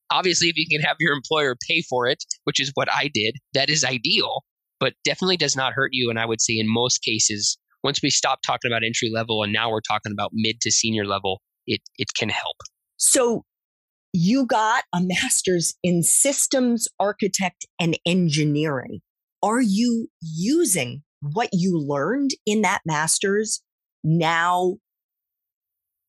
Obviously, 0.10 0.48
if 0.48 0.56
you 0.56 0.66
can 0.70 0.82
have 0.82 0.98
your 1.00 1.14
employer 1.14 1.56
pay 1.68 1.82
for 1.82 2.08
it, 2.08 2.24
which 2.46 2.62
is 2.62 2.72
what 2.76 2.88
I 2.92 3.10
did, 3.14 3.36
that 3.54 3.70
is 3.70 3.84
ideal, 3.84 4.44
but 4.80 4.94
definitely 5.04 5.38
does 5.38 5.56
not 5.56 5.74
hurt 5.74 5.90
you 5.92 6.10
and 6.10 6.20
I 6.20 6.26
would 6.26 6.42
say 6.42 6.54
in 6.58 6.72
most 6.72 7.00
cases 7.00 7.58
once 7.84 8.02
we 8.02 8.10
stop 8.10 8.40
talking 8.46 8.72
about 8.72 8.84
entry 8.84 9.10
level 9.14 9.44
and 9.44 9.54
now 9.54 9.70
we're 9.70 9.82
talking 9.82 10.12
about 10.12 10.32
mid 10.34 10.60
to 10.62 10.72
senior 10.72 11.06
level, 11.06 11.42
it, 11.66 11.82
it 11.98 12.08
can 12.18 12.30
help. 12.30 12.58
So 12.98 13.44
you 14.14 14.46
got 14.46 14.84
a 14.94 15.00
master's 15.02 15.76
in 15.84 16.04
systems 16.04 16.88
architect 17.00 17.66
and 17.80 17.98
engineering. 18.06 19.02
Are 19.44 19.62
you 19.62 20.08
using 20.22 21.04
what 21.22 21.50
you 21.54 21.78
learned 21.78 22.32
in 22.46 22.62
that 22.62 22.82
master's 22.86 23.62
now 24.04 24.78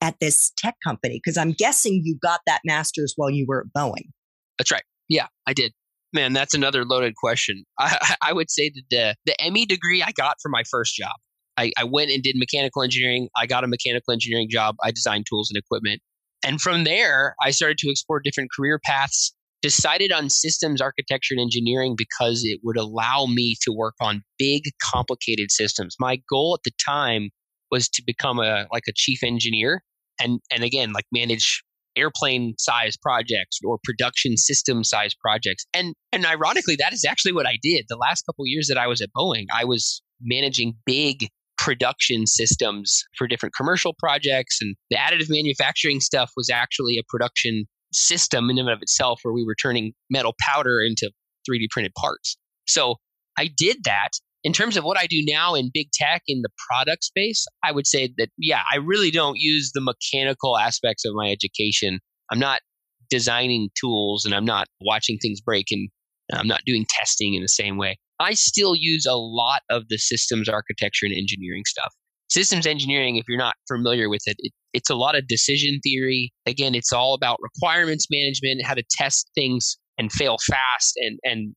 at 0.00 0.16
this 0.20 0.52
tech 0.56 0.76
company? 0.84 1.20
Because 1.22 1.36
I'm 1.36 1.52
guessing 1.52 2.02
you 2.04 2.18
got 2.22 2.40
that 2.46 2.60
master's 2.64 3.14
while 3.16 3.30
you 3.30 3.46
were 3.48 3.60
at 3.66 3.66
Boeing. 3.76 4.10
That's 4.58 4.70
right. 4.70 4.82
Yeah, 5.08 5.26
I 5.46 5.52
did. 5.52 5.72
Man, 6.12 6.32
that's 6.32 6.54
another 6.54 6.84
loaded 6.84 7.14
question. 7.16 7.64
I, 7.78 8.14
I 8.22 8.32
would 8.32 8.50
say 8.50 8.70
that 8.70 9.14
the, 9.26 9.34
the 9.38 9.50
ME 9.50 9.66
degree 9.66 10.02
I 10.02 10.12
got 10.12 10.36
for 10.42 10.48
my 10.48 10.62
first 10.70 10.94
job. 10.94 11.12
I, 11.56 11.72
I 11.76 11.84
went 11.84 12.10
and 12.10 12.22
did 12.22 12.36
mechanical 12.36 12.82
engineering. 12.82 13.28
I 13.36 13.46
got 13.46 13.64
a 13.64 13.66
mechanical 13.66 14.12
engineering 14.12 14.48
job. 14.50 14.76
I 14.82 14.92
designed 14.92 15.26
tools 15.28 15.50
and 15.50 15.58
equipment. 15.58 16.00
And 16.44 16.60
from 16.60 16.84
there, 16.84 17.34
I 17.42 17.50
started 17.50 17.78
to 17.78 17.90
explore 17.90 18.20
different 18.20 18.50
career 18.56 18.78
paths, 18.84 19.34
decided 19.60 20.12
on 20.12 20.30
systems 20.30 20.80
architecture 20.80 21.34
and 21.34 21.40
engineering 21.40 21.96
because 21.98 22.42
it 22.44 22.60
would 22.62 22.76
allow 22.76 23.26
me 23.26 23.56
to 23.62 23.72
work 23.72 23.94
on 24.00 24.22
big, 24.38 24.62
complicated 24.82 25.50
systems. 25.50 25.96
My 25.98 26.20
goal 26.30 26.56
at 26.56 26.62
the 26.62 26.70
time 26.84 27.30
was 27.72 27.88
to 27.88 28.02
become 28.06 28.38
a 28.38 28.66
like 28.72 28.84
a 28.88 28.92
chief 28.94 29.24
engineer 29.24 29.82
and 30.20 30.40
and 30.50 30.64
again 30.64 30.92
like 30.92 31.06
manage 31.12 31.62
airplane 31.96 32.54
size 32.58 32.96
projects 32.96 33.58
or 33.64 33.78
production 33.82 34.36
system 34.36 34.84
size 34.84 35.14
projects. 35.14 35.66
And 35.74 35.94
and 36.12 36.24
ironically, 36.24 36.76
that 36.76 36.92
is 36.92 37.04
actually 37.04 37.32
what 37.32 37.46
I 37.46 37.58
did. 37.62 37.86
The 37.88 37.96
last 37.96 38.22
couple 38.22 38.46
years 38.46 38.68
that 38.68 38.78
I 38.78 38.86
was 38.86 39.00
at 39.00 39.08
Boeing, 39.16 39.46
I 39.52 39.64
was 39.64 40.02
managing 40.20 40.74
big 40.86 41.28
production 41.58 42.26
systems 42.26 43.02
for 43.16 43.26
different 43.26 43.54
commercial 43.54 43.94
projects 43.98 44.58
and 44.60 44.76
the 44.90 44.96
additive 44.96 45.26
manufacturing 45.28 45.98
stuff 45.98 46.30
was 46.36 46.48
actually 46.48 46.98
a 46.98 47.02
production 47.08 47.64
system 47.92 48.48
in 48.48 48.58
and 48.58 48.70
of 48.70 48.80
itself 48.80 49.20
where 49.22 49.34
we 49.34 49.44
were 49.44 49.56
turning 49.60 49.92
metal 50.08 50.34
powder 50.40 50.80
into 50.80 51.10
3D 51.50 51.64
printed 51.70 51.92
parts. 51.94 52.36
So 52.66 52.96
I 53.36 53.50
did 53.56 53.78
that 53.84 54.10
in 54.48 54.54
terms 54.54 54.78
of 54.78 54.84
what 54.84 54.96
I 54.98 55.06
do 55.06 55.22
now 55.26 55.54
in 55.54 55.70
big 55.74 55.90
tech 55.92 56.22
in 56.26 56.40
the 56.40 56.48
product 56.70 57.04
space, 57.04 57.44
I 57.62 57.70
would 57.70 57.86
say 57.86 58.14
that, 58.16 58.30
yeah, 58.38 58.62
I 58.72 58.76
really 58.76 59.10
don't 59.10 59.36
use 59.38 59.72
the 59.74 59.82
mechanical 59.82 60.56
aspects 60.56 61.04
of 61.04 61.12
my 61.14 61.30
education. 61.30 62.00
I'm 62.30 62.38
not 62.38 62.62
designing 63.10 63.68
tools 63.78 64.24
and 64.24 64.34
I'm 64.34 64.46
not 64.46 64.66
watching 64.80 65.18
things 65.18 65.42
break 65.42 65.66
and 65.70 65.90
uh, 66.32 66.38
I'm 66.38 66.48
not 66.48 66.62
doing 66.64 66.86
testing 66.88 67.34
in 67.34 67.42
the 67.42 67.48
same 67.48 67.76
way. 67.76 67.98
I 68.20 68.32
still 68.32 68.74
use 68.74 69.04
a 69.04 69.16
lot 69.16 69.60
of 69.68 69.82
the 69.90 69.98
systems 69.98 70.48
architecture 70.48 71.04
and 71.04 71.14
engineering 71.14 71.64
stuff. 71.66 71.92
Systems 72.30 72.66
engineering, 72.66 73.16
if 73.16 73.26
you're 73.28 73.36
not 73.36 73.56
familiar 73.68 74.08
with 74.08 74.22
it, 74.24 74.36
it 74.38 74.52
it's 74.72 74.88
a 74.88 74.94
lot 74.94 75.14
of 75.14 75.28
decision 75.28 75.78
theory. 75.82 76.32
Again, 76.46 76.74
it's 76.74 76.92
all 76.92 77.12
about 77.12 77.38
requirements 77.42 78.06
management, 78.10 78.64
how 78.64 78.72
to 78.72 78.82
test 78.92 79.28
things 79.34 79.76
and 79.98 80.10
fail 80.10 80.38
fast 80.50 80.94
and 80.96 81.18
and 81.22 81.54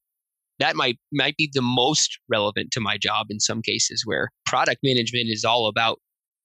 that 0.62 0.76
might 0.76 0.98
might 1.12 1.36
be 1.38 1.50
the 1.54 1.62
most 1.62 2.20
relevant 2.30 2.72
to 2.72 2.80
my 2.80 2.98
job 2.98 3.28
in 3.30 3.40
some 3.40 3.62
cases 3.62 4.04
where 4.06 4.30
product 4.46 4.80
management 4.84 5.30
is 5.30 5.44
all 5.44 5.68
about 5.68 6.00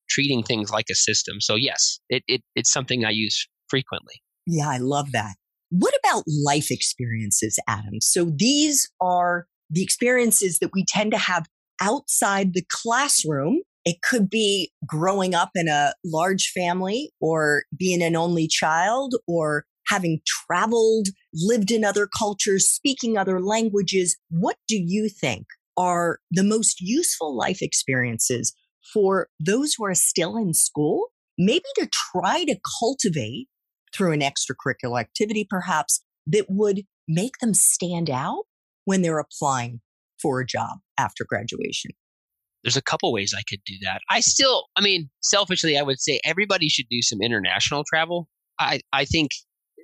treating 0.09 0.43
things 0.43 0.71
like 0.71 0.87
a 0.91 0.95
system. 0.95 1.41
So 1.41 1.55
yes, 1.55 1.99
it, 2.09 2.23
it 2.27 2.43
it's 2.55 2.73
something 2.73 3.05
I 3.05 3.11
use 3.11 3.47
frequently. 3.69 4.15
Yeah, 4.47 4.69
I 4.69 4.79
love 4.79 5.13
that. 5.13 5.35
What 5.71 5.95
about 6.05 6.25
life 6.27 6.71
experiences, 6.71 7.59
Adam? 7.69 8.01
So 8.01 8.33
these 8.37 8.89
are 9.01 9.47
the 9.69 9.83
experiences 9.83 10.61
that 10.61 10.71
we 10.73 10.85
tend 10.87 11.11
to 11.11 11.19
have 11.19 11.47
outside 11.81 12.55
the 12.55 12.65
classroom. 12.71 13.61
It 13.85 14.03
could 14.03 14.31
be 14.31 14.73
growing 14.87 15.35
up 15.35 15.51
in 15.55 15.69
a 15.69 15.93
large 16.05 16.51
family 16.51 17.11
or 17.21 17.65
being 17.77 18.03
an 18.03 18.17
only 18.17 18.49
child 18.49 19.15
or 19.27 19.65
having 19.89 20.21
traveled, 20.27 21.09
lived 21.37 21.71
in 21.71 21.85
other 21.85 22.07
cultures, 22.07 22.69
speaking 22.69 23.17
other 23.17 23.41
languages, 23.41 24.17
what 24.31 24.57
do 24.69 24.77
you 24.77 25.09
think 25.09 25.47
are 25.77 26.19
the 26.31 26.45
most 26.45 26.81
useful 26.81 27.37
life 27.37 27.61
experiences 27.61 28.55
for 28.93 29.29
those 29.39 29.75
who 29.75 29.85
are 29.85 29.95
still 29.95 30.37
in 30.37 30.55
school? 30.55 31.09
Maybe 31.39 31.65
to 31.77 31.89
try 32.13 32.45
to 32.45 32.59
cultivate 32.81 33.49
through 33.95 34.13
an 34.13 34.21
extracurricular 34.21 35.01
activity, 35.01 35.47
perhaps, 35.49 36.03
that 36.27 36.47
would 36.49 36.83
make 37.07 37.39
them 37.39 37.55
stand 37.55 38.11
out 38.11 38.45
when 38.85 39.03
they're 39.03 39.19
applying 39.19 39.81
for 40.21 40.41
a 40.41 40.47
job 40.47 40.79
after 40.99 41.25
graduation? 41.29 41.91
There's 42.65 42.77
a 42.77 42.83
couple 42.83 43.13
ways 43.13 43.35
I 43.37 43.43
could 43.49 43.61
do 43.65 43.75
that. 43.83 44.01
I 44.11 44.21
still, 44.21 44.65
I 44.77 44.81
mean, 44.81 45.09
selfishly, 45.21 45.79
I 45.79 45.83
would 45.83 46.01
say 46.01 46.21
everybody 46.25 46.69
should 46.69 46.87
do 46.91 47.01
some 47.01 47.21
international 47.21 47.85
travel. 47.89 48.29
I, 48.59 48.81
I 48.93 49.05
think 49.05 49.31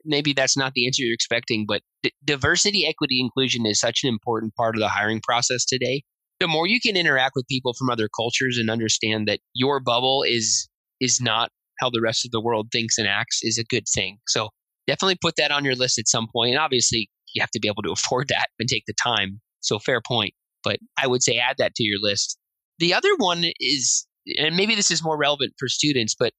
maybe 0.05 0.33
that's 0.33 0.57
not 0.57 0.73
the 0.75 0.87
answer 0.87 1.03
you're 1.03 1.15
expecting, 1.15 1.65
but 1.67 1.83
d- 2.03 2.13
diversity, 2.25 2.87
equity, 2.87 3.21
inclusion 3.21 3.67
is 3.67 3.81
such 3.81 4.03
an 4.03 4.09
important 4.09 4.55
part 4.55 4.75
of 4.75 4.81
the 4.81 4.89
hiring 4.89 5.21
process 5.21 5.65
today. 5.65 6.03
The 6.41 6.49
more 6.49 6.67
you 6.67 6.81
can 6.81 6.97
interact 6.97 7.33
with 7.37 7.47
people 7.47 7.73
from 7.75 7.91
other 7.91 8.09
cultures 8.15 8.59
and 8.59 8.71
understand 8.71 9.29
that 9.29 9.41
your 9.55 9.81
bubble 9.81 10.25
is 10.27 10.69
is 11.01 11.21
not 11.21 11.51
how 11.81 11.91
the 11.91 12.01
rest 12.01 12.25
of 12.25 12.31
the 12.31 12.41
world 12.41 12.69
thinks 12.71 12.99
and 12.99 13.09
acts 13.09 13.41
is 13.43 13.59
a 13.59 13.65
good 13.65 13.85
thing. 13.93 14.19
So 14.29 14.51
definitely 14.87 15.19
put 15.21 15.35
that 15.37 15.51
on 15.51 15.65
your 15.65 15.75
list 15.75 15.99
at 15.99 16.09
some 16.09 16.27
point. 16.33 16.51
And 16.51 16.59
obviously, 16.59 17.11
you 17.35 17.41
have 17.41 17.51
to 17.51 17.61
be 17.61 17.69
able 17.69 17.83
to 17.83 17.93
afford 17.93 18.29
that 18.29 18.49
and 18.59 18.69
take 18.69 18.85
the 18.87 18.95
time. 19.03 19.41
So 19.61 19.79
fair 19.79 20.01
point. 20.01 20.35
But 20.65 20.79
I 20.99 21.07
would 21.07 21.23
say 21.23 21.39
add 21.39 21.57
that 21.59 21.75
to 21.75 21.85
your 21.85 21.99
list. 22.01 22.39
The 22.79 22.95
other 22.95 23.15
one 23.17 23.45
is, 23.61 24.07
and 24.39 24.57
maybe 24.57 24.75
this 24.75 24.91
is 24.91 25.03
more 25.03 25.17
relevant 25.17 25.55
for 25.59 25.69
students, 25.69 26.15
but 26.19 26.33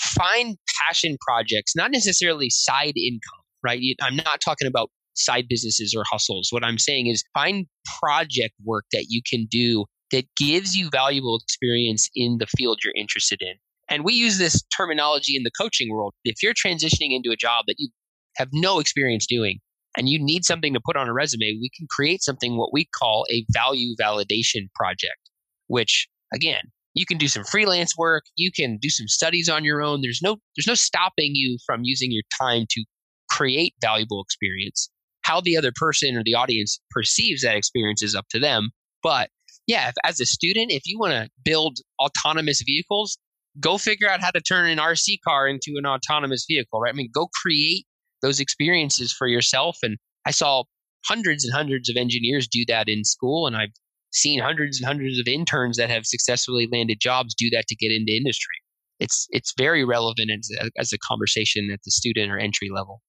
find 0.00 0.56
passion 0.82 1.16
projects, 1.20 1.74
not 1.74 1.90
necessarily 1.90 2.50
side 2.50 2.94
income, 2.96 3.42
right? 3.62 3.80
I'm 4.00 4.16
not 4.16 4.40
talking 4.40 4.68
about 4.68 4.90
side 5.14 5.46
businesses 5.48 5.94
or 5.96 6.04
hustles. 6.08 6.48
What 6.50 6.64
I'm 6.64 6.78
saying 6.78 7.08
is 7.08 7.24
find 7.34 7.66
project 8.00 8.54
work 8.64 8.84
that 8.92 9.06
you 9.08 9.20
can 9.28 9.46
do 9.50 9.84
that 10.12 10.24
gives 10.36 10.74
you 10.74 10.88
valuable 10.90 11.38
experience 11.42 12.08
in 12.14 12.38
the 12.38 12.46
field 12.46 12.78
you're 12.82 12.94
interested 12.96 13.42
in. 13.42 13.54
And 13.90 14.04
we 14.04 14.14
use 14.14 14.38
this 14.38 14.62
terminology 14.76 15.36
in 15.36 15.42
the 15.42 15.50
coaching 15.58 15.90
world. 15.90 16.14
If 16.24 16.42
you're 16.42 16.54
transitioning 16.54 17.14
into 17.14 17.30
a 17.30 17.36
job 17.36 17.64
that 17.68 17.76
you 17.78 17.88
have 18.36 18.48
no 18.52 18.78
experience 18.78 19.26
doing 19.26 19.58
and 19.96 20.08
you 20.08 20.18
need 20.20 20.44
something 20.44 20.74
to 20.74 20.80
put 20.84 20.96
on 20.96 21.08
a 21.08 21.12
resume, 21.12 21.58
we 21.60 21.70
can 21.76 21.86
create 21.90 22.22
something 22.22 22.56
what 22.56 22.72
we 22.72 22.86
call 22.98 23.26
a 23.30 23.44
value 23.50 23.94
validation 24.00 24.68
project, 24.74 25.30
which 25.66 26.08
again, 26.32 26.62
you 26.94 27.06
can 27.06 27.18
do 27.18 27.28
some 27.28 27.44
freelance 27.44 27.96
work. 27.96 28.24
You 28.36 28.50
can 28.50 28.78
do 28.80 28.90
some 28.90 29.08
studies 29.08 29.48
on 29.48 29.64
your 29.64 29.82
own. 29.82 30.00
There's 30.02 30.20
no 30.22 30.36
there's 30.56 30.66
no 30.66 30.74
stopping 30.74 31.32
you 31.34 31.58
from 31.66 31.80
using 31.82 32.10
your 32.10 32.24
time 32.40 32.64
to 32.70 32.84
create 33.30 33.74
valuable 33.80 34.22
experience. 34.22 34.90
How 35.22 35.40
the 35.40 35.56
other 35.56 35.72
person 35.74 36.16
or 36.16 36.22
the 36.24 36.34
audience 36.34 36.80
perceives 36.90 37.42
that 37.42 37.56
experience 37.56 38.02
is 38.02 38.14
up 38.14 38.26
to 38.30 38.38
them. 38.38 38.70
But 39.02 39.30
yeah 39.68 39.88
if, 39.88 39.94
as 40.02 40.18
a 40.18 40.26
student 40.26 40.72
if 40.72 40.82
you 40.86 40.98
want 40.98 41.12
to 41.12 41.30
build 41.44 41.78
autonomous 42.02 42.62
vehicles 42.66 43.16
go 43.60 43.78
figure 43.78 44.08
out 44.08 44.20
how 44.20 44.30
to 44.30 44.40
turn 44.40 44.68
an 44.68 44.78
rc 44.78 45.06
car 45.24 45.46
into 45.46 45.74
an 45.76 45.86
autonomous 45.86 46.44
vehicle 46.48 46.80
right? 46.80 46.92
I 46.92 46.96
mean 46.96 47.10
go 47.14 47.28
create 47.40 47.86
those 48.20 48.40
experiences 48.40 49.12
for 49.12 49.28
yourself. 49.28 49.76
And 49.84 49.96
i 50.26 50.32
saw 50.32 50.64
hundreds 51.04 51.44
and 51.44 51.54
hundreds 51.54 51.88
of 51.88 51.96
engineers 51.96 52.48
do 52.48 52.64
that 52.66 52.88
in 52.88 53.04
school 53.04 53.46
and 53.46 53.56
i've 53.56 53.72
seen 54.12 54.40
hundreds 54.40 54.80
and 54.80 54.86
hundreds 54.86 55.18
of 55.18 55.26
interns 55.26 55.76
that 55.76 55.90
have 55.90 56.06
successfully 56.06 56.68
landed 56.70 56.98
jobs 57.00 57.34
do 57.34 57.50
that 57.50 57.66
to 57.68 57.76
get 57.76 57.92
into 57.92 58.16
industry. 58.16 58.56
It's 59.00 59.26
it's 59.30 59.52
very 59.56 59.84
relevant 59.84 60.30
as 60.30 60.50
a, 60.60 60.70
as 60.78 60.92
a 60.92 60.98
conversation 60.98 61.70
at 61.72 61.80
the 61.84 61.90
student 61.90 62.32
or 62.32 62.38
entry 62.38 62.68
level. 62.74 63.02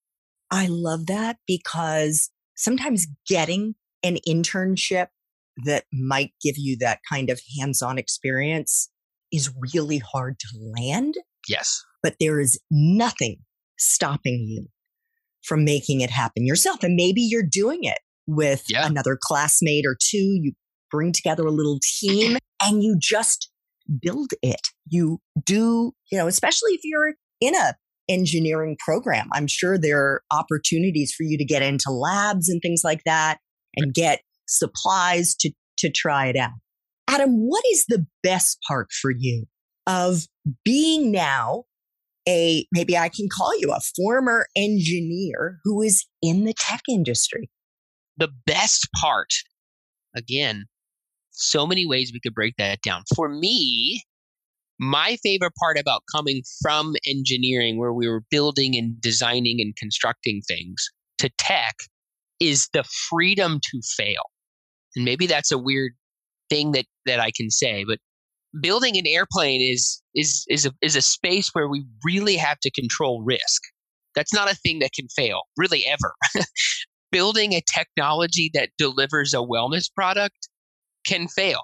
I 0.52 0.68
love 0.68 1.06
that 1.08 1.38
because 1.48 2.30
sometimes 2.56 3.08
getting 3.28 3.76
an 4.04 4.18
internship 4.28 5.08
that 5.66 5.86
might 5.92 6.32
give 6.42 6.56
you 6.58 6.78
that 6.80 7.00
kind 7.10 7.30
of 7.30 7.42
hands-on 7.58 7.98
experience 7.98 8.90
is 9.32 9.52
really 9.74 10.00
hard 10.00 10.40
to 10.40 10.48
land. 10.78 11.16
Yes. 11.48 11.84
But 12.02 12.16
there 12.20 12.40
is 12.40 12.60
nothing 12.72 13.40
stopping 13.78 14.46
you 14.48 14.68
from 15.44 15.64
making 15.64 16.02
it 16.02 16.10
happen 16.10 16.46
yourself. 16.46 16.84
And 16.84 16.96
maybe 16.96 17.22
you're 17.22 17.44
doing 17.44 17.84
it 17.84 18.00
with 18.28 18.64
yeah. 18.70 18.86
another 18.86 19.18
classmate 19.22 19.86
or 19.86 19.98
two. 20.00 20.40
You 20.42 20.54
bring 20.91 21.12
together 21.12 21.45
a 21.45 21.52
little 21.52 21.80
team 21.99 22.38
and 22.62 22.84
you 22.84 22.97
just 22.99 23.49
build 24.02 24.32
it. 24.41 24.62
You 24.88 25.19
do, 25.43 25.93
you 26.12 26.17
know, 26.17 26.28
especially 26.28 26.71
if 26.73 26.82
you're 26.84 27.13
in 27.41 27.56
a 27.56 27.75
engineering 28.10 28.75
program. 28.84 29.30
I'm 29.34 29.47
sure 29.47 29.78
there 29.78 30.02
are 30.02 30.23
opportunities 30.32 31.13
for 31.13 31.23
you 31.23 31.38
to 31.38 31.45
get 31.45 31.62
into 31.62 31.91
labs 31.91 32.49
and 32.49 32.60
things 32.62 32.82
like 32.84 33.04
that 33.06 33.38
and 33.75 33.93
get 33.93 34.21
supplies 34.47 35.36
to 35.36 35.52
to 35.78 35.89
try 35.89 36.28
it 36.28 36.36
out. 36.36 36.52
Adam, 37.08 37.32
what 37.47 37.63
is 37.71 37.86
the 37.88 38.06
best 38.21 38.58
part 38.67 38.88
for 38.91 39.12
you 39.12 39.45
of 39.88 40.25
being 40.65 41.12
now 41.12 41.63
a 42.28 42.67
maybe 42.71 42.97
I 42.97 43.10
can 43.10 43.28
call 43.34 43.58
you 43.60 43.71
a 43.71 43.80
former 43.95 44.47
engineer 44.56 45.60
who 45.63 45.82
is 45.82 46.06
in 46.21 46.45
the 46.45 46.54
tech 46.54 46.82
industry? 46.89 47.49
The 48.17 48.30
best 48.45 48.89
part 48.99 49.30
again 50.15 50.65
so 51.39 51.65
many 51.65 51.86
ways 51.86 52.12
we 52.13 52.19
could 52.19 52.34
break 52.34 52.56
that 52.58 52.82
down. 52.82 53.04
For 53.15 53.30
me, 53.30 54.04
my 54.80 55.17
favorite 55.23 55.54
part 55.60 55.78
about 55.78 56.04
coming 56.13 56.41
from 56.62 56.95
engineering, 57.06 57.78
where 57.78 57.93
we 57.93 58.08
were 58.08 58.23
building 58.30 58.75
and 58.75 58.99
designing 59.02 59.58
and 59.60 59.75
constructing 59.75 60.41
things, 60.47 60.88
to 61.17 61.30
tech 61.38 61.75
is 62.39 62.69
the 62.73 62.84
freedom 63.10 63.60
to 63.62 63.82
fail. 63.97 64.23
And 64.95 65.06
maybe 65.06 65.28
that's 65.28 65.52
a 65.52 65.58
weird 65.58 65.93
thing 66.49 66.71
that, 66.71 66.86
that 67.06 67.19
I 67.19 67.32
can 67.36 67.49
say, 67.49 67.84
but 67.88 67.99
building 68.62 68.97
an 68.97 69.06
airplane 69.06 69.62
is 69.62 70.02
is 70.15 70.43
is 70.49 70.65
a, 70.65 70.71
is 70.82 70.95
a 70.95 71.02
space 71.02 71.49
where 71.54 71.69
we 71.69 71.86
really 72.04 72.36
have 72.36 72.60
to 72.62 72.71
control 72.71 73.21
risk. 73.23 73.62
That's 74.15 74.34
not 74.34 74.52
a 74.52 74.56
thing 74.56 74.80
that 74.80 74.91
can 74.93 75.08
fail, 75.10 75.41
really 75.58 75.86
ever. 75.86 76.15
building 77.12 77.54
a 77.54 77.62
technology 77.62 78.52
that 78.54 78.69
delivers 78.78 79.34
a 79.34 79.38
wellness 79.38 79.91
product 79.93 80.49
can 81.10 81.28
fail. 81.28 81.62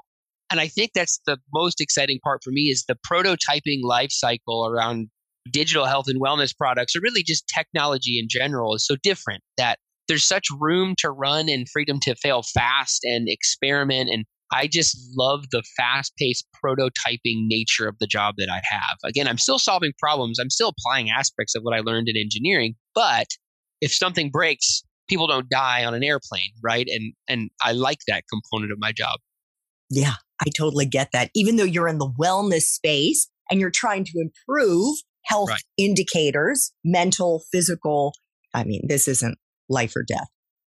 And 0.51 0.59
I 0.59 0.67
think 0.67 0.91
that's 0.93 1.19
the 1.25 1.37
most 1.53 1.81
exciting 1.81 2.19
part 2.23 2.41
for 2.43 2.51
me 2.51 2.63
is 2.63 2.85
the 2.87 2.97
prototyping 3.09 3.83
life 3.83 4.11
cycle 4.11 4.67
around 4.67 5.07
digital 5.51 5.85
health 5.85 6.05
and 6.07 6.21
wellness 6.21 6.55
products, 6.55 6.95
or 6.95 7.01
really 7.01 7.23
just 7.23 7.47
technology 7.47 8.19
in 8.19 8.27
general, 8.29 8.75
is 8.75 8.85
so 8.85 8.95
different 9.03 9.43
that 9.57 9.79
there's 10.07 10.23
such 10.23 10.45
room 10.59 10.95
to 10.99 11.09
run 11.09 11.49
and 11.49 11.67
freedom 11.69 11.99
to 12.01 12.15
fail 12.15 12.43
fast 12.43 13.03
and 13.03 13.27
experiment. 13.27 14.09
And 14.11 14.25
I 14.51 14.67
just 14.67 14.97
love 15.17 15.45
the 15.51 15.63
fast 15.75 16.13
paced 16.17 16.45
prototyping 16.63 17.47
nature 17.47 17.87
of 17.87 17.95
the 17.99 18.07
job 18.07 18.35
that 18.37 18.49
I 18.49 18.61
have. 18.69 18.97
Again, 19.03 19.27
I'm 19.27 19.39
still 19.39 19.59
solving 19.59 19.93
problems, 19.99 20.39
I'm 20.39 20.51
still 20.51 20.73
applying 20.77 21.09
aspects 21.09 21.55
of 21.55 21.63
what 21.63 21.75
I 21.75 21.79
learned 21.79 22.07
in 22.07 22.17
engineering, 22.17 22.75
but 22.93 23.27
if 23.81 23.91
something 23.91 24.29
breaks, 24.31 24.83
people 25.09 25.27
don't 25.27 25.49
die 25.49 25.85
on 25.85 25.93
an 25.93 26.03
airplane, 26.03 26.51
right? 26.63 26.87
And 26.87 27.13
and 27.27 27.49
I 27.63 27.71
like 27.71 27.99
that 28.07 28.23
component 28.31 28.71
of 28.71 28.79
my 28.79 28.91
job. 28.91 29.19
Yeah, 29.89 30.15
I 30.41 30.49
totally 30.55 30.85
get 30.85 31.11
that. 31.13 31.29
Even 31.35 31.55
though 31.55 31.63
you're 31.63 31.87
in 31.87 31.97
the 31.97 32.11
wellness 32.19 32.63
space 32.63 33.29
and 33.49 33.59
you're 33.59 33.71
trying 33.71 34.03
to 34.05 34.19
improve 34.19 34.97
health 35.25 35.49
right. 35.49 35.63
indicators, 35.77 36.71
mental, 36.83 37.43
physical, 37.51 38.13
I 38.53 38.63
mean, 38.63 38.85
this 38.87 39.07
isn't 39.07 39.37
life 39.69 39.95
or 39.95 40.03
death. 40.03 40.27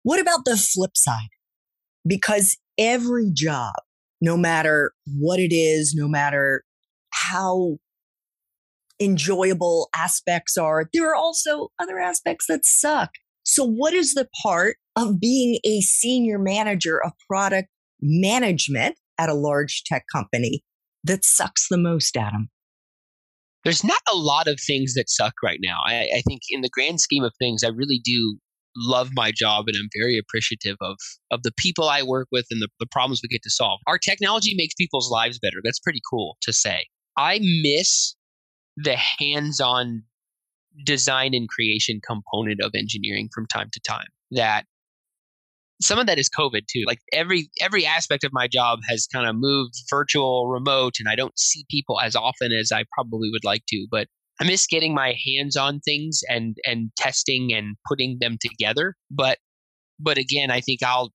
What 0.03 0.19
about 0.19 0.45
the 0.45 0.57
flip 0.57 0.95
side? 0.95 1.29
Because 2.07 2.57
every 2.77 3.29
job, 3.33 3.73
no 4.21 4.37
matter 4.37 4.93
what 5.05 5.39
it 5.39 5.53
is, 5.53 5.93
no 5.95 6.07
matter 6.07 6.63
how 7.11 7.77
enjoyable 8.99 9.89
aspects 9.95 10.57
are, 10.57 10.89
there 10.93 11.09
are 11.09 11.15
also 11.15 11.69
other 11.79 11.99
aspects 11.99 12.45
that 12.47 12.65
suck. 12.65 13.11
So, 13.43 13.65
what 13.65 13.93
is 13.93 14.13
the 14.13 14.27
part 14.43 14.77
of 14.95 15.19
being 15.19 15.59
a 15.65 15.81
senior 15.81 16.37
manager 16.37 17.01
of 17.03 17.13
product 17.29 17.69
management 18.01 18.97
at 19.17 19.29
a 19.29 19.33
large 19.33 19.83
tech 19.83 20.05
company 20.11 20.63
that 21.03 21.23
sucks 21.23 21.67
the 21.69 21.77
most, 21.77 22.15
Adam? 22.17 22.49
There's 23.63 23.83
not 23.83 24.01
a 24.11 24.15
lot 24.15 24.47
of 24.47 24.59
things 24.59 24.93
that 24.93 25.09
suck 25.09 25.33
right 25.43 25.59
now. 25.61 25.77
I, 25.85 26.07
I 26.15 26.21
think, 26.25 26.41
in 26.49 26.61
the 26.61 26.69
grand 26.69 27.01
scheme 27.01 27.23
of 27.23 27.33
things, 27.37 27.63
I 27.63 27.69
really 27.69 27.99
do 28.03 28.37
love 28.75 29.09
my 29.13 29.31
job 29.35 29.65
and 29.67 29.75
I'm 29.75 29.89
very 29.99 30.17
appreciative 30.17 30.77
of 30.79 30.95
of 31.31 31.43
the 31.43 31.51
people 31.57 31.89
I 31.89 32.03
work 32.03 32.27
with 32.31 32.45
and 32.51 32.61
the, 32.61 32.69
the 32.79 32.85
problems 32.85 33.19
we 33.21 33.27
get 33.27 33.41
to 33.43 33.49
solve. 33.49 33.79
Our 33.87 33.97
technology 33.97 34.53
makes 34.55 34.75
people's 34.75 35.11
lives 35.11 35.39
better. 35.39 35.57
That's 35.63 35.79
pretty 35.79 36.01
cool 36.09 36.37
to 36.41 36.53
say. 36.53 36.87
I 37.17 37.39
miss 37.63 38.15
the 38.77 38.95
hands-on 38.95 40.03
design 40.85 41.33
and 41.33 41.49
creation 41.49 41.99
component 42.05 42.61
of 42.61 42.71
engineering 42.75 43.27
from 43.33 43.45
time 43.47 43.69
to 43.73 43.79
time. 43.81 44.07
That 44.31 44.65
some 45.81 45.99
of 45.99 46.07
that 46.07 46.19
is 46.19 46.29
COVID 46.29 46.67
too. 46.67 46.83
Like 46.85 46.99
every 47.13 47.49
every 47.61 47.85
aspect 47.85 48.23
of 48.23 48.31
my 48.33 48.47
job 48.47 48.79
has 48.89 49.07
kind 49.11 49.27
of 49.27 49.35
moved 49.35 49.75
virtual, 49.89 50.47
remote, 50.47 50.95
and 50.99 51.07
I 51.09 51.15
don't 51.15 51.37
see 51.37 51.65
people 51.69 51.99
as 51.99 52.15
often 52.15 52.51
as 52.51 52.71
I 52.71 52.83
probably 52.93 53.29
would 53.31 53.45
like 53.45 53.63
to. 53.69 53.87
But 53.89 54.07
I 54.41 54.45
miss 54.45 54.67
getting 54.67 54.93
my 54.93 55.15
hands 55.25 55.55
on 55.55 55.79
things 55.79 56.21
and 56.27 56.57
and 56.65 56.91
testing 56.97 57.53
and 57.53 57.75
putting 57.87 58.17
them 58.19 58.37
together. 58.41 58.95
But 59.09 59.37
but 59.99 60.17
again, 60.17 60.51
I 60.51 60.61
think 60.61 60.83
I'll 60.83 61.11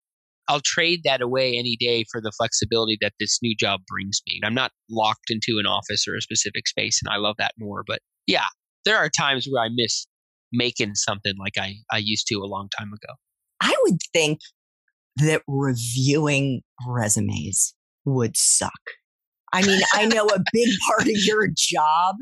I'll 0.49 0.61
trade 0.61 1.03
that 1.05 1.23
away 1.23 1.57
any 1.57 1.77
day 1.79 2.05
for 2.11 2.21
the 2.21 2.33
flexibility 2.37 2.99
that 3.01 3.13
this 3.21 3.39
new 3.43 3.55
job 3.55 3.81
brings 3.87 4.21
me. 4.27 4.41
I'm 4.43 4.55
not 4.55 4.73
locked 4.91 5.31
into 5.31 5.59
an 5.59 5.67
office 5.67 6.07
or 6.09 6.17
a 6.17 6.21
specific 6.21 6.67
space, 6.67 7.01
and 7.03 7.13
I 7.13 7.19
love 7.19 7.37
that 7.39 7.53
more. 7.59 7.85
But 7.87 8.01
yeah, 8.27 8.47
there 8.85 8.97
are 8.97 9.09
times 9.09 9.47
where 9.49 9.63
I 9.63 9.69
miss 9.73 10.07
making 10.53 10.97
something 10.97 11.35
like 11.39 11.57
I, 11.57 11.77
I 11.93 11.99
used 11.99 12.27
to 12.29 12.37
a 12.37 12.47
long 12.47 12.69
time 12.77 12.89
ago. 12.93 13.15
I 13.61 13.75
would 13.85 13.99
think 14.13 14.41
that 15.17 15.43
reviewing 15.47 16.63
resumes 16.87 17.75
would 18.05 18.37
suck. 18.37 18.81
I 19.53 19.67
mean, 19.67 19.81
I 19.95 20.07
know 20.07 20.27
a 20.27 20.43
big 20.53 20.69
part 20.89 21.03
of 21.03 21.17
your 21.25 21.49
job 21.55 22.17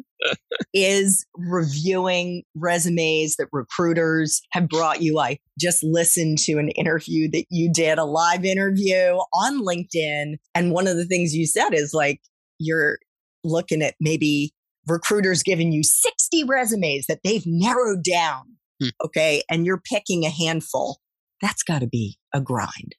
is 0.72 1.27
reviewing 1.35 2.42
resumes 2.55 3.37
that 3.37 3.48
recruiters 3.53 4.40
have 4.53 4.68
brought 4.68 5.03
you. 5.03 5.18
I 5.18 5.38
just 5.59 5.85
listened 5.85 6.38
to 6.38 6.59
an 6.59 6.70
interview 6.70 7.31
that 7.33 7.44
you 7.51 7.70
did, 7.72 7.98
a 7.98 8.05
live 8.05 8.44
interview 8.44 9.18
on 9.35 9.62
LinkedIn. 9.62 10.37
And 10.55 10.72
one 10.72 10.87
of 10.87 10.96
the 10.96 11.07
things 11.07 11.35
you 11.35 11.46
said 11.46 11.74
is 11.74 11.92
like, 11.92 12.20
you're 12.59 12.98
looking 13.44 13.83
at 13.83 13.94
maybe 14.01 14.53
recruiters 14.87 15.42
giving 15.42 15.70
you 15.70 15.83
60 15.85 16.44
resumes 16.44 17.07
that 17.07 17.20
they've 17.22 17.44
narrowed 17.46 18.03
down. 18.03 18.44
Hmm. 18.81 18.88
Okay. 19.05 19.42
And 19.51 19.66
you're 19.66 19.83
picking 19.85 20.24
a 20.24 20.31
handful. 20.31 20.98
That's 21.40 21.62
got 21.62 21.81
to 21.81 21.87
be 21.87 22.18
a 22.35 22.40
grind. 22.40 22.94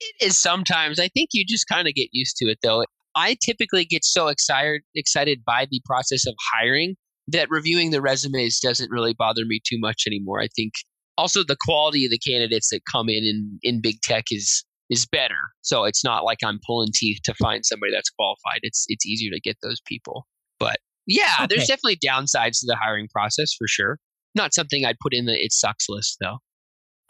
It 0.00 0.26
is 0.26 0.36
sometimes. 0.36 0.98
I 0.98 1.08
think 1.08 1.30
you 1.32 1.44
just 1.46 1.66
kind 1.68 1.86
of 1.86 1.94
get 1.94 2.08
used 2.12 2.36
to 2.38 2.46
it 2.46 2.58
though. 2.62 2.84
I 3.14 3.36
typically 3.44 3.84
get 3.84 4.04
so 4.04 4.28
excited 4.28 4.82
excited 4.94 5.40
by 5.44 5.66
the 5.70 5.80
process 5.84 6.26
of 6.26 6.34
hiring 6.54 6.96
that 7.28 7.50
reviewing 7.50 7.90
the 7.90 8.00
resumes 8.00 8.58
doesn't 8.60 8.90
really 8.90 9.14
bother 9.14 9.44
me 9.44 9.60
too 9.64 9.78
much 9.78 10.04
anymore. 10.06 10.40
I 10.40 10.48
think 10.54 10.72
also 11.18 11.42
the 11.42 11.56
quality 11.60 12.04
of 12.04 12.10
the 12.10 12.18
candidates 12.18 12.70
that 12.70 12.80
come 12.90 13.08
in 13.08 13.24
in, 13.24 13.58
in 13.62 13.80
big 13.80 14.00
tech 14.02 14.24
is 14.30 14.64
is 14.88 15.06
better. 15.06 15.38
So 15.62 15.84
it's 15.84 16.04
not 16.04 16.24
like 16.24 16.38
I'm 16.44 16.58
pulling 16.66 16.90
teeth 16.92 17.20
to 17.24 17.34
find 17.34 17.64
somebody 17.64 17.92
that's 17.92 18.10
qualified. 18.10 18.60
It's 18.62 18.84
it's 18.88 19.06
easier 19.06 19.30
to 19.32 19.40
get 19.40 19.56
those 19.62 19.80
people. 19.86 20.26
But 20.58 20.78
yeah, 21.06 21.34
okay. 21.38 21.46
there's 21.48 21.68
definitely 21.68 21.98
downsides 22.04 22.60
to 22.60 22.66
the 22.66 22.76
hiring 22.80 23.08
process 23.12 23.52
for 23.56 23.68
sure. 23.68 23.98
Not 24.34 24.54
something 24.54 24.84
I'd 24.84 24.98
put 25.00 25.14
in 25.14 25.26
the 25.26 25.34
it 25.34 25.52
sucks 25.52 25.86
list 25.88 26.16
though. 26.20 26.38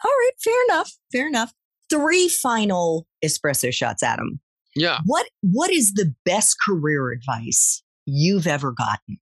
All 0.03 0.11
right, 0.11 0.31
fair 0.43 0.63
enough. 0.69 0.91
Fair 1.11 1.27
enough. 1.27 1.53
Three 1.89 2.29
final 2.29 3.07
espresso 3.23 3.73
shots, 3.73 4.01
Adam. 4.01 4.39
Yeah. 4.75 4.99
What 5.05 5.27
what 5.41 5.71
is 5.71 5.93
the 5.93 6.13
best 6.25 6.55
career 6.65 7.11
advice 7.11 7.83
you've 8.05 8.47
ever 8.47 8.71
gotten? 8.71 9.17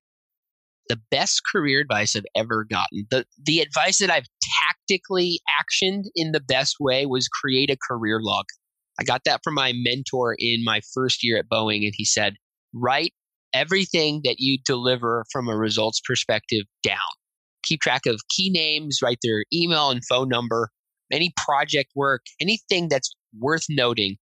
The 0.88 1.00
best 1.10 1.42
career 1.50 1.80
advice 1.80 2.16
I've 2.16 2.24
ever 2.36 2.64
gotten. 2.64 3.06
The 3.10 3.24
the 3.44 3.60
advice 3.60 3.98
that 3.98 4.10
I've 4.10 4.28
tactically 4.88 5.40
actioned 5.48 6.04
in 6.14 6.32
the 6.32 6.40
best 6.40 6.76
way 6.78 7.06
was 7.06 7.28
create 7.28 7.70
a 7.70 7.76
career 7.88 8.20
log. 8.22 8.44
I 9.00 9.04
got 9.04 9.22
that 9.24 9.40
from 9.42 9.54
my 9.54 9.72
mentor 9.74 10.36
in 10.38 10.62
my 10.64 10.80
first 10.94 11.24
year 11.24 11.38
at 11.38 11.48
Boeing 11.48 11.84
and 11.84 11.92
he 11.96 12.04
said, 12.04 12.34
"Write 12.72 13.12
everything 13.52 14.20
that 14.24 14.36
you 14.38 14.58
deliver 14.64 15.24
from 15.32 15.48
a 15.48 15.56
results 15.56 16.00
perspective 16.00 16.62
down. 16.82 16.98
Keep 17.70 17.80
track 17.80 18.02
of 18.06 18.20
key 18.28 18.50
names, 18.50 18.98
write 19.02 19.18
their 19.22 19.44
email 19.54 19.90
and 19.90 20.02
phone 20.06 20.28
number, 20.28 20.68
any 21.10 21.32
project 21.38 21.90
work, 21.96 22.20
anything 22.40 22.88
that's 22.90 23.10
worth 23.38 23.64
noting 23.70 24.16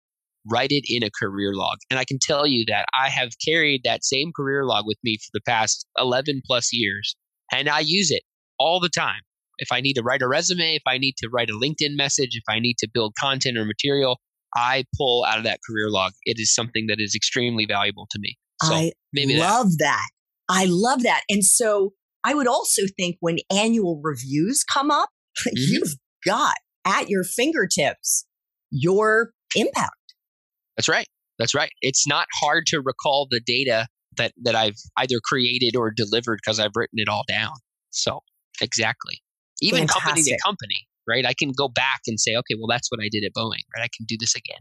write 0.51 0.73
it 0.73 0.85
in 0.89 1.03
a 1.03 1.11
career 1.11 1.53
log. 1.55 1.79
And 1.91 1.99
I 1.99 2.05
can 2.05 2.19
tell 2.21 2.47
you 2.47 2.65
that 2.69 2.87
I 2.99 3.09
have 3.09 3.31
carried 3.45 3.83
that 3.85 4.05
same 4.05 4.33
career 4.35 4.65
log 4.65 4.85
with 4.87 4.99
me 5.03 5.17
for 5.17 5.31
the 5.33 5.41
past 5.47 5.87
11 5.99 6.43
plus 6.47 6.73
years, 6.73 7.17
and 7.53 7.69
I 7.69 7.81
use 7.81 8.11
it 8.11 8.23
all 8.59 8.81
the 8.81 8.89
time. 8.89 9.21
If 9.59 9.69
I 9.71 9.81
need 9.81 9.95
to 9.95 10.03
write 10.03 10.23
a 10.23 10.29
resume, 10.29 10.75
if 10.75 10.83
I 10.87 10.99
need 10.99 11.15
to 11.19 11.29
write 11.29 11.49
a 11.49 11.53
LinkedIn 11.53 11.97
message, 11.97 12.31
if 12.33 12.43
I 12.49 12.59
need 12.59 12.77
to 12.79 12.89
build 12.93 13.15
content 13.19 13.57
or 13.57 13.65
material, 13.65 14.19
I 14.57 14.85
pull 14.97 15.25
out 15.25 15.39
of 15.39 15.45
that 15.45 15.61
career 15.69 15.89
log. 15.89 16.13
It 16.25 16.39
is 16.39 16.53
something 16.53 16.87
that 16.89 16.97
is 16.99 17.15
extremely 17.15 17.67
valuable 17.67 18.07
to 18.11 18.19
me. 18.21 18.37
So 18.63 18.75
I 18.75 18.93
maybe 19.13 19.37
love 19.37 19.71
that. 19.79 19.79
that. 19.79 20.09
I 20.49 20.67
love 20.69 21.03
that. 21.05 21.23
And 21.29 21.45
so 21.45 21.93
I 22.25 22.35
would 22.35 22.47
also 22.47 22.83
think 22.97 23.17
when 23.21 23.39
annual 23.51 24.01
reviews 24.03 24.65
come 24.65 24.91
up, 24.91 25.11
mm-hmm. 25.47 25.55
you've 25.57 25.97
got 26.25 26.55
at 26.87 27.09
your 27.09 27.25
fingertips 27.25 28.27
your 28.71 29.31
impact 29.55 30.05
that's 30.77 30.89
right. 30.89 31.07
That's 31.39 31.55
right. 31.55 31.71
It's 31.81 32.07
not 32.07 32.27
hard 32.41 32.67
to 32.67 32.81
recall 32.81 33.27
the 33.31 33.41
data 33.45 33.87
that 34.17 34.33
that 34.43 34.55
I've 34.55 34.77
either 34.97 35.17
created 35.25 35.77
or 35.77 35.91
delivered 35.91 36.39
because 36.45 36.61
I've 36.61 36.73
written 36.75 36.99
it 36.99 37.09
all 37.09 37.25
down. 37.29 37.53
So 37.91 38.21
exactly. 38.61 39.21
Even 39.61 39.81
Fantastic. 39.81 40.03
company 40.03 40.23
to 40.25 40.39
company, 40.45 40.87
right? 41.09 41.27
I 41.27 41.35
can 41.35 41.53
go 41.57 41.69
back 41.69 42.01
and 42.07 42.19
say, 42.19 42.33
okay, 42.33 42.55
well, 42.59 42.69
that's 42.69 42.91
what 42.91 43.01
I 43.01 43.09
did 43.11 43.25
at 43.25 43.33
Boeing, 43.37 43.63
right? 43.75 43.83
I 43.85 43.89
can 43.97 44.07
do 44.07 44.17
this 44.19 44.35
again. 44.35 44.61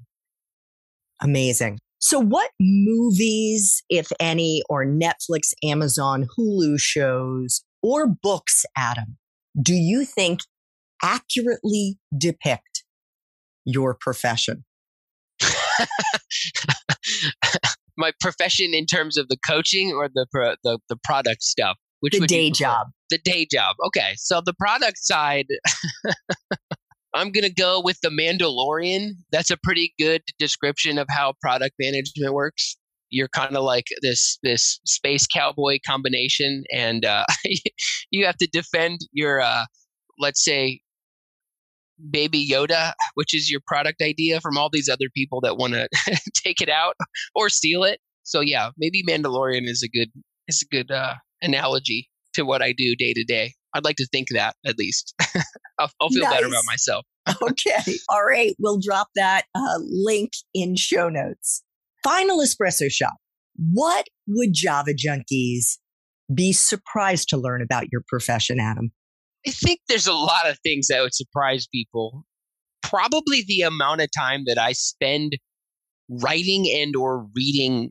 Amazing. 1.21 1.79
So, 2.03 2.19
what 2.19 2.51
movies, 2.59 3.81
if 3.89 4.11
any, 4.19 4.61
or 4.69 4.85
Netflix, 4.85 5.53
Amazon, 5.63 6.27
Hulu 6.37 6.77
shows 6.77 7.63
or 7.81 8.07
books, 8.07 8.65
Adam, 8.75 9.17
do 9.61 9.73
you 9.73 10.03
think 10.03 10.41
accurately 11.01 11.97
depict 12.17 12.83
your 13.63 13.95
profession? 13.97 14.65
my 17.97 18.11
profession 18.19 18.73
in 18.73 18.85
terms 18.85 19.17
of 19.17 19.29
the 19.29 19.37
coaching 19.47 19.93
or 19.93 20.09
the 20.13 20.27
the, 20.65 20.79
the 20.89 20.97
product 21.05 21.41
stuff? 21.41 21.77
Which 22.01 22.19
the 22.19 22.27
day 22.27 22.51
job. 22.51 22.87
The 23.11 23.19
day 23.23 23.47
job. 23.49 23.77
Okay, 23.87 24.15
so 24.17 24.41
the 24.45 24.53
product 24.53 24.97
side. 24.97 25.45
I'm 27.13 27.31
going 27.31 27.43
to 27.43 27.53
go 27.53 27.81
with 27.83 27.99
the 28.01 28.09
Mandalorian. 28.09 29.11
That's 29.31 29.51
a 29.51 29.57
pretty 29.63 29.93
good 29.99 30.21
description 30.39 30.97
of 30.97 31.07
how 31.09 31.33
product 31.41 31.75
management 31.79 32.33
works. 32.33 32.77
You're 33.09 33.29
kind 33.29 33.55
of 33.55 33.63
like 33.63 33.85
this 34.01 34.39
this 34.41 34.79
space 34.85 35.27
cowboy 35.27 35.77
combination, 35.85 36.63
and 36.71 37.05
uh, 37.05 37.25
you 38.11 38.25
have 38.25 38.37
to 38.37 38.47
defend 38.51 38.99
your, 39.11 39.39
uh, 39.41 39.65
let's 40.19 40.43
say, 40.43 40.81
Baby 42.09 42.47
Yoda, 42.49 42.93
which 43.13 43.35
is 43.35 43.51
your 43.51 43.61
product 43.67 44.01
idea 44.01 44.41
from 44.41 44.57
all 44.57 44.69
these 44.71 44.89
other 44.89 45.09
people 45.15 45.41
that 45.41 45.57
want 45.57 45.73
to 45.73 45.87
take 46.43 46.59
it 46.61 46.69
out 46.69 46.95
or 47.35 47.49
steal 47.49 47.83
it. 47.83 47.99
So 48.23 48.41
yeah, 48.41 48.71
maybe 48.77 49.03
Mandalorian 49.07 49.67
is 49.67 49.83
a 49.83 49.89
good 49.89 50.09
is 50.47 50.63
a 50.63 50.75
good 50.75 50.89
uh, 50.91 51.15
analogy. 51.43 52.09
to 52.33 52.43
what 52.43 52.63
I 52.63 52.73
do 52.73 52.95
day 52.95 53.13
to 53.13 53.23
day. 53.23 53.53
I'd 53.73 53.83
like 53.83 53.95
to 53.97 54.07
think 54.07 54.29
that 54.31 54.55
at 54.65 54.77
least. 54.77 55.13
I'll, 55.79 55.89
I'll, 56.01 56.09
feel 56.09 56.23
nice. 56.23 56.33
better 56.33 56.47
about 56.47 56.63
myself. 56.65 57.05
okay. 57.41 57.95
All 58.09 58.23
right. 58.23 58.55
We'll 58.59 58.79
drop 58.79 59.07
that 59.15 59.45
uh, 59.55 59.79
link 59.79 60.31
in 60.53 60.75
show 60.75 61.09
notes. 61.09 61.63
Final 62.03 62.39
espresso 62.39 62.91
shot. 62.91 63.13
What 63.55 64.07
would 64.27 64.53
Java 64.53 64.91
junkies 64.93 65.77
be 66.33 66.53
surprised 66.53 67.29
to 67.29 67.37
learn 67.37 67.61
about 67.61 67.85
your 67.91 68.01
profession, 68.07 68.59
Adam? 68.59 68.91
I 69.47 69.51
think 69.51 69.79
there's 69.87 70.07
a 70.07 70.13
lot 70.13 70.49
of 70.49 70.57
things 70.59 70.87
that 70.87 71.01
would 71.01 71.13
surprise 71.13 71.67
people. 71.71 72.25
Probably 72.81 73.43
the 73.45 73.61
amount 73.61 74.01
of 74.01 74.09
time 74.17 74.43
that 74.47 74.57
I 74.57 74.73
spend 74.73 75.33
writing 76.09 76.69
and 76.69 76.95
or 76.95 77.27
reading 77.35 77.89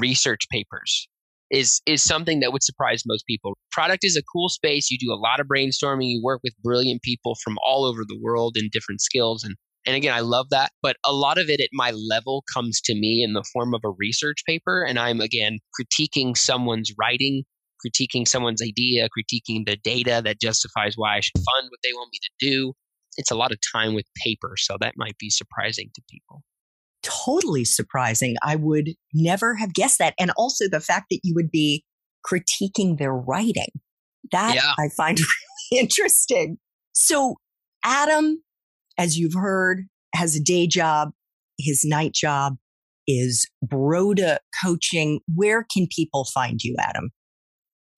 research 0.00 0.48
papers 0.50 1.08
is 1.52 1.80
is 1.86 2.02
something 2.02 2.40
that 2.40 2.52
would 2.52 2.62
surprise 2.62 3.02
most 3.06 3.26
people. 3.26 3.56
Product 3.70 4.02
is 4.02 4.16
a 4.16 4.22
cool 4.32 4.48
space. 4.48 4.90
You 4.90 4.98
do 4.98 5.12
a 5.12 5.20
lot 5.20 5.38
of 5.38 5.46
brainstorming. 5.46 6.08
You 6.08 6.20
work 6.22 6.40
with 6.42 6.54
brilliant 6.62 7.02
people 7.02 7.36
from 7.44 7.58
all 7.64 7.84
over 7.84 8.02
the 8.06 8.18
world 8.20 8.56
in 8.56 8.68
different 8.72 9.00
skills 9.00 9.44
and 9.44 9.54
and 9.84 9.96
again, 9.96 10.14
I 10.14 10.20
love 10.20 10.46
that. 10.50 10.70
But 10.80 10.96
a 11.04 11.12
lot 11.12 11.38
of 11.38 11.48
it 11.48 11.60
at 11.60 11.68
my 11.72 11.90
level 11.90 12.44
comes 12.54 12.80
to 12.82 12.94
me 12.94 13.24
in 13.24 13.32
the 13.32 13.44
form 13.52 13.74
of 13.74 13.80
a 13.84 13.90
research 13.98 14.44
paper. 14.46 14.84
And 14.84 14.96
I'm, 14.96 15.20
again, 15.20 15.58
critiquing 15.76 16.36
someone's 16.36 16.92
writing, 16.96 17.42
critiquing 17.84 18.28
someone's 18.28 18.62
idea, 18.62 19.08
critiquing 19.08 19.66
the 19.66 19.76
data 19.82 20.22
that 20.24 20.40
justifies 20.40 20.94
why 20.94 21.16
I 21.16 21.20
should 21.20 21.34
fund 21.34 21.68
what 21.68 21.80
they 21.82 21.92
want 21.94 22.10
me 22.12 22.20
to 22.22 22.48
do. 22.48 22.72
It's 23.16 23.32
a 23.32 23.34
lot 23.34 23.50
of 23.50 23.58
time 23.74 23.92
with 23.94 24.06
paper. 24.24 24.52
So 24.56 24.76
that 24.78 24.94
might 24.96 25.18
be 25.18 25.30
surprising 25.30 25.90
to 25.96 26.02
people 26.08 26.44
totally 27.02 27.64
surprising. 27.64 28.36
I 28.42 28.56
would 28.56 28.90
never 29.12 29.54
have 29.54 29.74
guessed 29.74 29.98
that. 29.98 30.14
And 30.18 30.30
also 30.36 30.68
the 30.68 30.80
fact 30.80 31.06
that 31.10 31.20
you 31.22 31.34
would 31.34 31.50
be 31.50 31.84
critiquing 32.26 32.98
their 32.98 33.14
writing. 33.14 33.70
That 34.30 34.54
yeah. 34.54 34.72
I 34.78 34.88
find 34.88 35.18
really 35.70 35.82
interesting. 35.82 36.58
So, 36.92 37.36
Adam, 37.84 38.42
as 38.98 39.18
you've 39.18 39.34
heard, 39.34 39.86
has 40.14 40.36
a 40.36 40.42
day 40.42 40.66
job. 40.66 41.10
His 41.58 41.84
night 41.84 42.12
job 42.12 42.56
is 43.06 43.48
Broda 43.64 44.38
coaching. 44.62 45.20
Where 45.34 45.64
can 45.72 45.86
people 45.94 46.26
find 46.32 46.62
you, 46.62 46.76
Adam? 46.78 47.10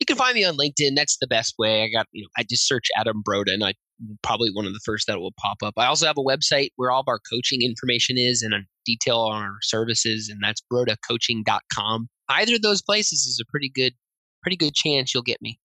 You 0.00 0.06
can 0.06 0.16
find 0.16 0.34
me 0.34 0.44
on 0.44 0.56
LinkedIn. 0.56 0.96
That's 0.96 1.16
the 1.20 1.26
best 1.26 1.54
way. 1.58 1.82
I 1.82 1.88
got, 1.88 2.06
you 2.12 2.22
know, 2.22 2.28
I 2.36 2.42
just 2.42 2.66
search 2.66 2.88
Adam 2.96 3.22
Broda 3.26 3.52
and 3.52 3.64
I 3.64 3.74
probably 4.22 4.50
one 4.52 4.66
of 4.66 4.72
the 4.72 4.80
first 4.84 5.06
that 5.06 5.18
will 5.18 5.34
pop 5.38 5.58
up. 5.62 5.74
I 5.76 5.86
also 5.86 6.06
have 6.06 6.18
a 6.18 6.22
website 6.22 6.70
where 6.76 6.90
all 6.90 7.00
of 7.00 7.08
our 7.08 7.20
coaching 7.30 7.62
information 7.62 8.16
is 8.18 8.42
and 8.42 8.54
a 8.54 8.60
detail 8.84 9.18
on 9.18 9.42
our 9.42 9.56
services, 9.62 10.28
and 10.28 10.40
that's 10.42 10.62
brodacoaching.com. 10.72 12.08
Either 12.28 12.54
of 12.56 12.62
those 12.62 12.82
places 12.82 13.24
is 13.24 13.40
a 13.40 13.50
pretty 13.50 13.70
good, 13.74 13.94
pretty 14.42 14.56
good 14.56 14.74
chance 14.74 15.14
you'll 15.14 15.22
get 15.22 15.40
me. 15.40 15.58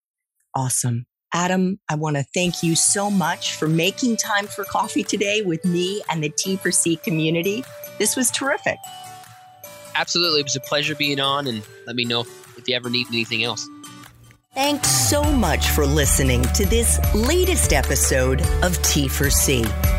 Awesome. 0.55 1.05
Adam, 1.33 1.79
I 1.89 1.95
want 1.95 2.17
to 2.17 2.23
thank 2.33 2.63
you 2.63 2.75
so 2.75 3.11
much 3.11 3.55
for 3.55 3.67
making 3.67 4.17
time 4.17 4.47
for 4.47 4.63
coffee 4.63 5.03
today 5.03 5.43
with 5.43 5.63
me 5.63 6.01
and 6.09 6.23
the 6.23 6.29
T4C 6.29 7.03
community. 7.03 7.63
This 7.99 8.15
was 8.15 8.31
terrific. 8.31 8.77
Absolutely. 9.95 10.39
It 10.39 10.45
was 10.45 10.55
a 10.55 10.61
pleasure 10.61 10.95
being 10.95 11.19
on, 11.19 11.45
and 11.45 11.61
let 11.85 11.95
me 11.95 12.05
know 12.05 12.25
if 12.57 12.67
you 12.67 12.75
ever 12.75 12.89
need 12.89 13.07
anything 13.09 13.43
else. 13.43 13.67
Thanks 14.53 14.89
so 14.89 15.23
much 15.23 15.69
for 15.69 15.85
listening 15.85 16.41
to 16.53 16.65
this 16.65 16.99
latest 17.13 17.71
episode 17.71 18.41
of 18.63 18.77
T4C. 18.79 19.98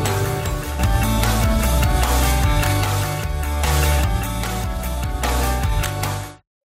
Thank 0.03 0.35
you. 0.35 0.40